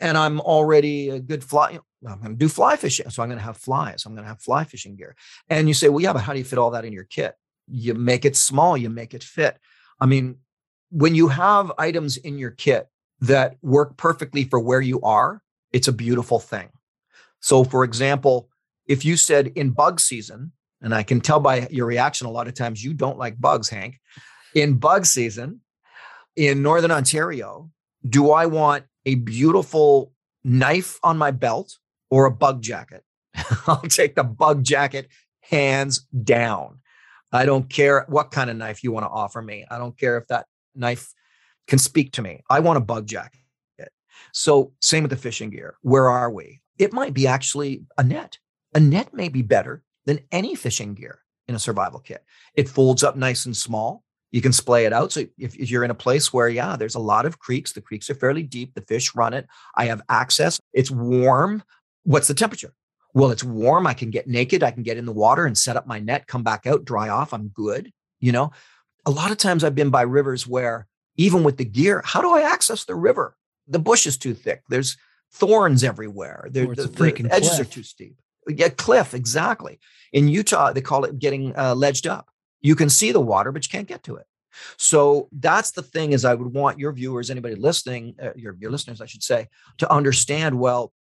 [0.00, 1.78] and I'm already a good fly.
[2.06, 3.10] I'm going to do fly fishing.
[3.10, 4.04] So I'm going to have flies.
[4.06, 5.14] I'm going to have fly fishing gear.
[5.50, 7.34] And you say, well, yeah, but how do you fit all that in your kit?
[7.68, 9.58] You make it small, you make it fit.
[10.00, 10.36] I mean,
[10.90, 12.88] when you have items in your kit
[13.20, 15.42] that work perfectly for where you are,
[15.72, 16.70] it's a beautiful thing.
[17.40, 18.48] So, for example,
[18.86, 22.48] if you said in bug season, and I can tell by your reaction a lot
[22.48, 24.00] of times you don't like bugs, Hank.
[24.54, 25.60] In bug season
[26.34, 27.70] in Northern Ontario,
[28.08, 30.12] do I want a beautiful
[30.44, 31.78] knife on my belt
[32.10, 33.04] or a bug jacket.
[33.66, 35.08] I'll take the bug jacket
[35.40, 36.80] hands down.
[37.32, 39.64] I don't care what kind of knife you want to offer me.
[39.70, 41.12] I don't care if that knife
[41.68, 42.42] can speak to me.
[42.50, 43.40] I want a bug jacket.
[44.32, 45.76] So, same with the fishing gear.
[45.82, 46.60] Where are we?
[46.78, 48.38] It might be actually a net.
[48.74, 52.24] A net may be better than any fishing gear in a survival kit.
[52.54, 55.12] It folds up nice and small you can splay it out.
[55.12, 57.80] So if, if, you're in a place where, yeah, there's a lot of creeks, the
[57.80, 61.62] creeks are fairly deep, the fish run it, I have access, it's warm.
[62.04, 62.72] What's the temperature?
[63.12, 63.86] Well, it's warm.
[63.86, 64.62] I can get naked.
[64.62, 67.08] I can get in the water and set up my net, come back out, dry
[67.08, 67.34] off.
[67.34, 67.92] I'm good.
[68.20, 68.52] You know,
[69.04, 72.32] a lot of times I've been by rivers where even with the gear, how do
[72.32, 73.36] I access the river?
[73.66, 74.62] The bush is too thick.
[74.68, 74.96] There's
[75.32, 76.48] thorns everywhere.
[76.50, 78.16] the, the edges are too steep.
[78.48, 79.80] Yeah, cliff, exactly.
[80.12, 82.29] In Utah, they call it getting uh, ledged up
[82.60, 84.26] you can see the water, but you can't get to it.
[84.76, 88.70] So that's the thing is I would want your viewers, anybody listening, uh, your, your
[88.70, 89.48] listeners, I should say,
[89.78, 90.92] to understand, well,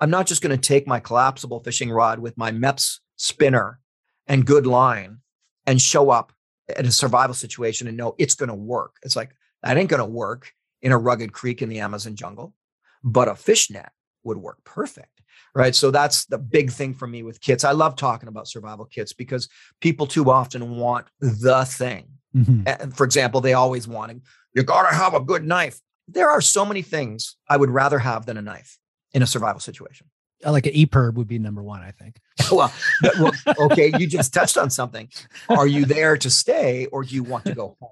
[0.00, 3.78] I'm not just going to take my collapsible fishing rod with my Mepps spinner
[4.26, 5.18] and good line
[5.66, 6.32] and show up
[6.68, 8.96] at a survival situation and know it's going to work.
[9.02, 9.30] It's like,
[9.62, 10.52] that ain't going to work
[10.82, 12.54] in a rugged creek in the Amazon jungle,
[13.02, 13.92] but a fish net
[14.26, 15.22] would work perfect
[15.54, 18.84] right so that's the big thing for me with kits i love talking about survival
[18.84, 19.48] kits because
[19.80, 22.62] people too often want the thing mm-hmm.
[22.66, 24.22] and for example they always want
[24.54, 28.26] you gotta have a good knife there are so many things i would rather have
[28.26, 28.78] than a knife
[29.12, 30.06] in a survival situation
[30.44, 32.20] like an EPIRB would be number one, I think.
[32.52, 32.72] well,
[33.18, 35.08] well, okay, you just touched on something.
[35.48, 37.90] Are you there to stay or do you want to go home?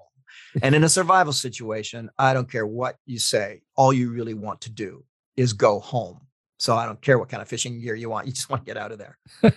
[0.61, 3.61] And in a survival situation, I don't care what you say.
[3.75, 5.03] All you really want to do
[5.37, 6.21] is go home.
[6.57, 8.27] So I don't care what kind of fishing gear you want.
[8.27, 9.17] You just want to get out of there.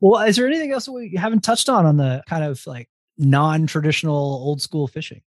[0.00, 4.14] well, is there anything else we haven't touched on on the kind of like non-traditional
[4.14, 5.22] old school fishing?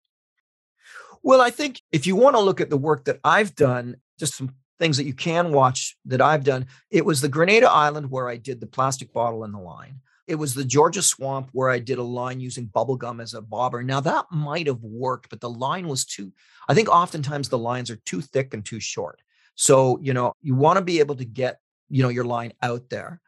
[1.22, 4.36] Well, I think if you want to look at the work that I've done, just
[4.36, 8.28] some things that you can watch that I've done, it was the Grenada Island where
[8.28, 10.02] I did the plastic bottle and the line.
[10.28, 13.42] It was the Georgia Swamp where I did a line using bubble gum as a
[13.42, 13.84] bobber.
[13.84, 16.32] Now that might have worked, but the line was too,
[16.68, 19.22] I think oftentimes the lines are too thick and too short.
[19.56, 21.60] So, you know, you want to be able to get,
[21.90, 23.22] you know, your line out there.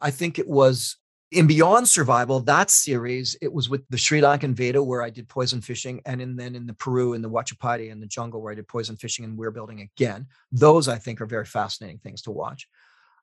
[0.00, 0.96] I think it was
[1.32, 5.28] in Beyond Survival, that series, it was with the Sri Lankan Vedda where I did
[5.28, 8.52] poison fishing, and in, then in the Peru in the Huachipaeri in the jungle where
[8.52, 10.26] I did poison fishing and weir building again.
[10.52, 12.68] Those I think are very fascinating things to watch.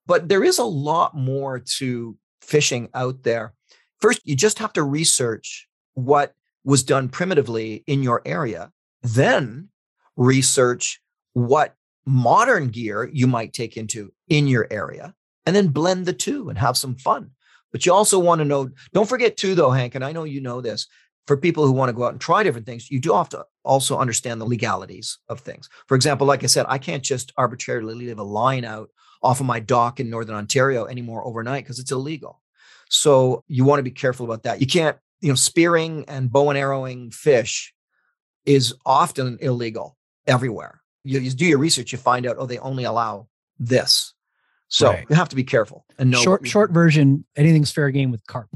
[0.07, 3.53] But there is a lot more to fishing out there.
[3.99, 6.33] first you just have to research what
[6.63, 8.71] was done primitively in your area,
[9.01, 9.69] then
[10.15, 11.01] research
[11.33, 11.75] what
[12.05, 15.13] modern gear you might take into in your area,
[15.45, 17.31] and then blend the two and have some fun.
[17.71, 20.41] But you also want to know, don't forget too, though, Hank, and I know you
[20.41, 20.87] know this,
[21.27, 23.45] for people who want to go out and try different things, you do have to
[23.63, 25.69] also understand the legalities of things.
[25.87, 28.89] For example, like I said, I can't just arbitrarily leave a line out
[29.21, 32.41] off of my dock in Northern Ontario anymore overnight because it's illegal.
[32.89, 34.61] So you want to be careful about that.
[34.61, 37.73] You can't, you know, spearing and bow and arrowing fish
[38.45, 40.81] is often illegal everywhere.
[41.03, 43.27] You, you do your research, you find out, oh, they only allow
[43.59, 44.13] this.
[44.69, 45.05] So right.
[45.09, 46.21] you have to be careful and know.
[46.21, 48.49] Short, short version, anything's fair game with carp.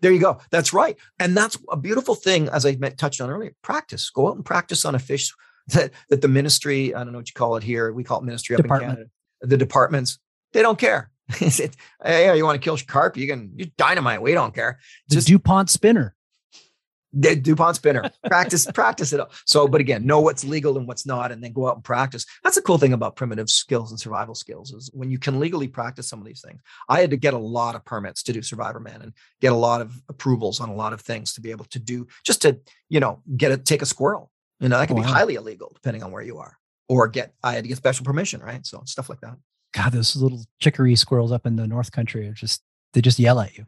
[0.00, 0.38] There you go.
[0.50, 0.96] That's right.
[1.18, 3.52] And that's a beautiful thing, as I touched on earlier.
[3.62, 4.10] Practice.
[4.10, 5.32] Go out and practice on a fish
[5.68, 7.92] that, that the ministry, I don't know what you call it here.
[7.92, 9.06] We call it ministry up in Canada.
[9.40, 10.18] The departments,
[10.52, 11.10] they don't care.
[11.34, 13.16] hey, you want to kill carp?
[13.16, 14.22] You can you dynamite.
[14.22, 14.78] We don't care.
[15.10, 16.14] Just the DuPont spinner.
[17.12, 18.10] The DuPont spinner.
[18.26, 19.20] practice, practice it.
[19.44, 22.24] So, but again, know what's legal and what's not, and then go out and practice.
[22.42, 25.68] That's the cool thing about primitive skills and survival skills is when you can legally
[25.68, 26.60] practice some of these things.
[26.88, 29.82] I had to get a lot of permits to do Survivorman and get a lot
[29.82, 32.58] of approvals on a lot of things to be able to do just to,
[32.88, 34.30] you know, get it, take a squirrel.
[34.60, 35.02] You know, that can wow.
[35.02, 36.58] be highly illegal depending on where you are.
[36.88, 38.64] Or get I had to get special permission, right?
[38.66, 39.36] So stuff like that.
[39.74, 42.62] God, those little chickaree squirrels up in the North Country are just
[42.94, 43.66] they just yell at you.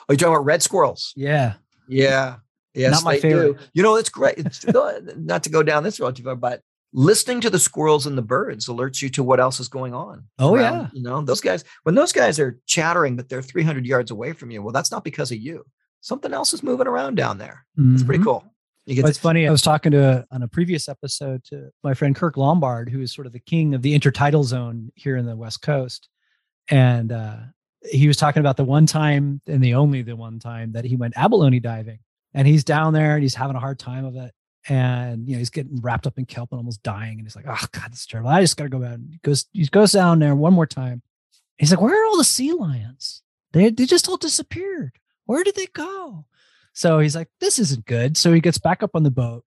[0.00, 1.12] Oh, you're talking about red squirrels?
[1.16, 1.54] Yeah.
[1.88, 2.36] Yeah.
[2.74, 3.58] Yes, not my favorite.
[3.58, 3.64] Do.
[3.72, 4.38] You know, it's great.
[4.38, 4.66] It's
[5.16, 6.60] not to go down this road too far, but
[6.92, 10.24] listening to the squirrels and the birds alerts you to what else is going on.
[10.38, 10.88] Oh around, yeah.
[10.92, 14.50] You know, those guys, when those guys are chattering, but they're 300 yards away from
[14.50, 15.64] you, well, that's not because of you.
[16.00, 17.64] Something else is moving around down there.
[17.78, 17.94] Mm-hmm.
[17.94, 18.44] It's pretty cool.
[18.86, 19.46] It's funny.
[19.46, 23.12] I was talking to on a previous episode to my friend Kirk Lombard, who is
[23.12, 26.08] sort of the king of the intertidal zone here in the West Coast,
[26.70, 27.36] and uh,
[27.90, 30.96] he was talking about the one time and the only the one time that he
[30.96, 31.98] went abalone diving,
[32.34, 34.32] and he's down there and he's having a hard time of it.
[34.68, 37.18] And you know, he's getting wrapped up in kelp and almost dying.
[37.18, 38.30] And he's like, Oh God, this is terrible.
[38.30, 38.98] I just gotta go back.
[39.10, 41.02] He goes, he goes down there one more time.
[41.56, 43.22] He's like, Where are all the sea lions?
[43.52, 44.98] They they just all disappeared.
[45.24, 46.26] Where did they go?
[46.76, 48.16] So he's like, This isn't good.
[48.16, 49.44] So he gets back up on the boat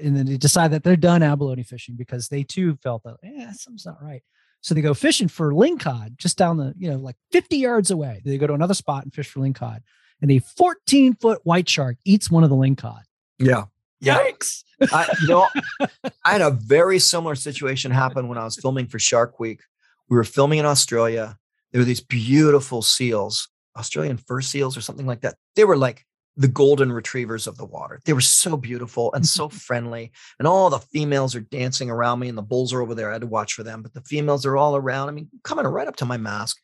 [0.00, 3.52] and then they decide that they're done abalone fishing because they too felt that, yeah,
[3.52, 4.22] something's not right.
[4.60, 8.22] So they go fishing for lingcod just down the, you know, like 50 yards away.
[8.24, 9.80] They go to another spot and fish for lingcod
[10.22, 13.02] and a 14 foot white shark eats one of the lingcod.
[13.38, 13.64] Yeah.
[14.02, 14.62] Yikes.
[14.92, 15.48] I, you know,
[16.24, 19.60] I had a very similar situation happen when I was filming for Shark Week.
[20.08, 21.36] We were filming in Australia.
[21.72, 25.36] There were these beautiful seals, Australian fur seals or something like that.
[25.56, 26.06] They were like
[26.40, 28.00] the golden retrievers of the water.
[28.04, 30.10] They were so beautiful and so friendly.
[30.38, 33.10] And all the females are dancing around me, and the bulls are over there.
[33.10, 35.08] I had to watch for them, but the females are all around.
[35.08, 36.56] I mean, coming right up to my mask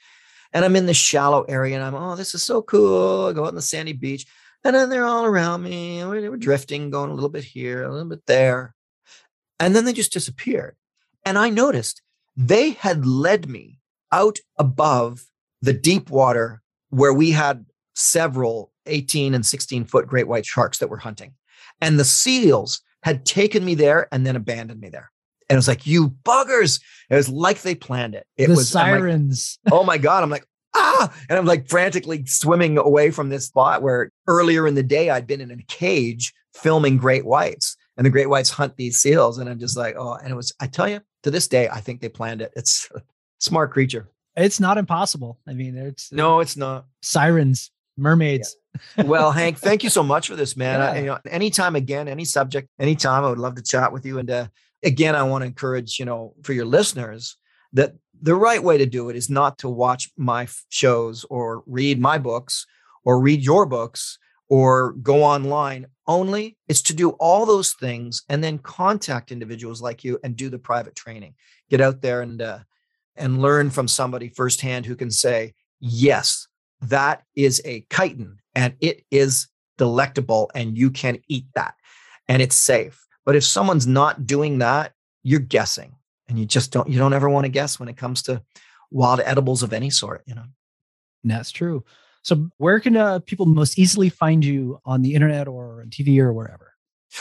[0.52, 3.26] and I'm in the shallow area and I'm, oh, this is so cool.
[3.26, 4.26] I go out on the sandy beach.
[4.64, 5.98] And then they're all around me.
[5.98, 8.74] And we're drifting, going a little bit here, a little bit there.
[9.60, 10.76] And then they just disappeared.
[11.24, 12.00] And I noticed
[12.36, 13.80] they had led me
[14.10, 15.26] out above
[15.60, 20.88] the deep water where we had several 18 and 16 foot great white sharks that
[20.88, 21.34] were hunting.
[21.80, 25.10] And the seals had taken me there and then abandoned me there.
[25.48, 26.80] And it was like, you buggers.
[27.08, 28.26] It was like they planned it.
[28.36, 29.58] It the was sirens.
[29.64, 30.22] Like, oh my God.
[30.22, 31.14] I'm like, ah.
[31.28, 35.26] And I'm like frantically swimming away from this spot where earlier in the day I'd
[35.26, 37.76] been in a cage filming great whites.
[37.96, 39.38] And the great whites hunt these seals.
[39.38, 41.80] And I'm just like, oh, and it was, I tell you, to this day, I
[41.80, 42.52] think they planned it.
[42.56, 43.02] It's a
[43.38, 44.10] smart creature.
[44.36, 45.38] It's not impossible.
[45.48, 46.86] I mean, it's no, it's not.
[47.00, 48.54] Sirens, mermaids.
[48.54, 48.60] Yeah.
[49.04, 50.80] Well, Hank, thank you so much for this, man.
[50.80, 50.90] Yeah.
[50.90, 54.18] I, you know, anytime again, any subject, anytime, I would love to chat with you.
[54.18, 54.46] And uh,
[54.82, 57.36] again, I want to encourage, you know, for your listeners
[57.72, 62.00] that the right way to do it is not to watch my shows or read
[62.00, 62.66] my books
[63.04, 68.42] or read your books or go online only it's to do all those things and
[68.42, 71.34] then contact individuals like you and do the private training
[71.68, 72.58] get out there and uh,
[73.16, 76.46] and learn from somebody firsthand who can say yes
[76.80, 79.46] that is a chiton and it is
[79.78, 81.74] delectable and you can eat that
[82.28, 84.92] and it's safe but if someone's not doing that,
[85.22, 85.96] you're guessing.
[86.28, 88.42] And you just don't you don't ever want to guess when it comes to
[88.90, 90.44] wild edibles of any sort, you know.
[91.24, 91.84] That's true.
[92.22, 96.18] So where can uh, people most easily find you on the internet or on TV
[96.18, 96.72] or wherever?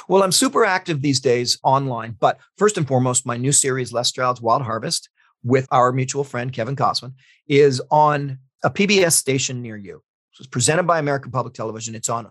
[0.08, 4.08] Well, I'm super active these days online, but first and foremost, my new series, Les
[4.08, 5.10] Stroud's Wild Harvest,
[5.44, 7.14] with our mutual friend Kevin Kossowan,
[7.48, 10.02] is on a PBS station near you.
[10.40, 11.96] It's presented by American Public Television.
[11.96, 12.30] It's on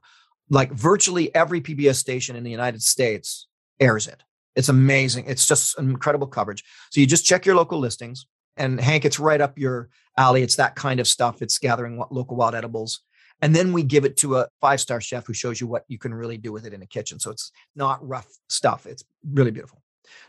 [0.50, 3.46] like virtually every PBS station in the United States
[3.80, 4.22] airs it.
[4.54, 5.24] It's amazing.
[5.26, 6.62] It's just incredible coverage.
[6.90, 8.26] So you just check your local listings.
[8.56, 10.42] And Hank, it's right up your alley.
[10.42, 11.42] It's that kind of stuff.
[11.42, 13.00] It's gathering local wild edibles.
[13.42, 15.98] And then we give it to a five star chef who shows you what you
[15.98, 17.18] can really do with it in a kitchen.
[17.18, 18.86] So it's not rough stuff.
[18.86, 19.82] It's really beautiful.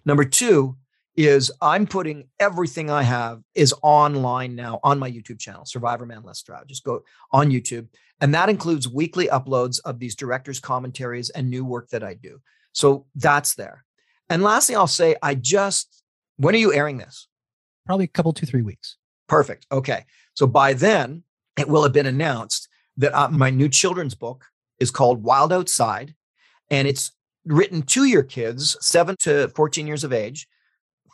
[0.05, 0.75] Number two
[1.17, 6.37] is I'm putting everything I have is online now on my YouTube channel, Survivorman Les
[6.37, 6.67] Stroud.
[6.67, 7.87] Just go on YouTube.
[8.21, 12.41] And that includes weekly uploads of these directors' commentaries and new work that I do.
[12.73, 13.85] So that's there.
[14.29, 16.03] And lastly, I'll say, I just,
[16.37, 17.27] when are you airing this?
[17.85, 18.97] Probably a couple, two, three weeks.
[19.27, 19.65] Perfect.
[19.71, 20.05] Okay.
[20.33, 21.23] So by then,
[21.57, 22.67] it will have been announced
[22.97, 24.45] that uh, my new children's book
[24.79, 26.15] is called Wild Outside,
[26.69, 27.11] and it's
[27.45, 30.47] written to your kids, seven to 14 years of age,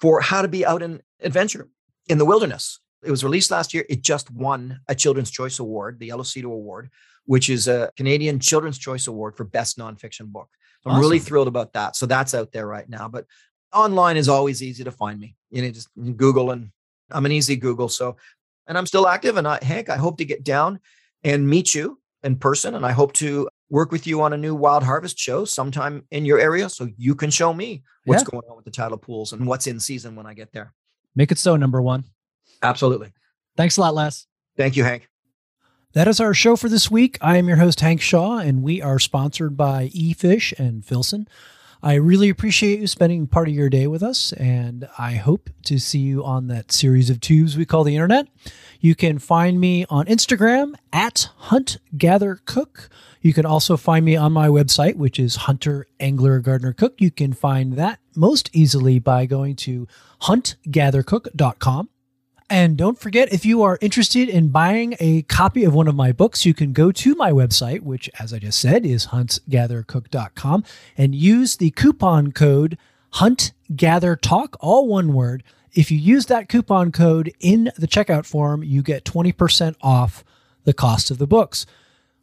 [0.01, 1.69] for how to be out in adventure
[2.07, 2.79] in the wilderness.
[3.03, 3.85] It was released last year.
[3.89, 6.89] It just won a Children's Choice Award, the Yellow Cedar Award,
[7.25, 10.49] which is a Canadian Children's Choice Award for Best Nonfiction Book.
[10.85, 11.01] I'm awesome.
[11.01, 11.95] really thrilled about that.
[11.95, 13.07] So that's out there right now.
[13.07, 13.25] But
[13.73, 15.35] online is always easy to find me.
[15.49, 16.71] You know, just Google and
[17.09, 17.89] I'm an easy Google.
[17.89, 18.17] So,
[18.67, 19.37] and I'm still active.
[19.37, 20.79] And I, Hank, I hope to get down
[21.23, 22.75] and meet you in person.
[22.75, 26.25] And I hope to work with you on a new Wild Harvest show sometime in
[26.25, 28.31] your area so you can show me what's yeah.
[28.31, 30.73] going on with the tidal pools and what's in season when I get there.
[31.15, 32.03] Make it so, number one.
[32.61, 33.13] Absolutely.
[33.57, 34.27] Thanks a lot, Les.
[34.57, 35.07] Thank you, Hank.
[35.93, 37.17] That is our show for this week.
[37.21, 41.27] I am your host, Hank Shaw, and we are sponsored by eFish and Filson.
[41.83, 45.79] I really appreciate you spending part of your day with us, and I hope to
[45.79, 48.27] see you on that series of tubes we call the internet.
[48.79, 52.87] You can find me on Instagram at Hunt Gather Cook.
[53.21, 57.01] You can also find me on my website, which is Hunter Angler Gardener Cook.
[57.01, 59.87] You can find that most easily by going to
[60.21, 61.89] huntgathercook.com.
[62.51, 66.11] And don't forget, if you are interested in buying a copy of one of my
[66.11, 70.65] books, you can go to my website, which, as I just said, is huntgathercook.com,
[70.97, 72.77] and use the coupon code
[73.13, 75.43] HuntGatherTalk, all one word.
[75.73, 80.25] If you use that coupon code in the checkout form, you get 20% off
[80.65, 81.65] the cost of the books.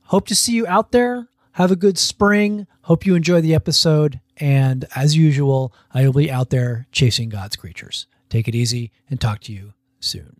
[0.08, 1.28] Hope to see you out there.
[1.52, 2.66] Have a good spring.
[2.82, 4.20] Hope you enjoy the episode.
[4.36, 8.06] And as usual, I will be out there chasing God's creatures.
[8.28, 10.37] Take it easy and talk to you soon.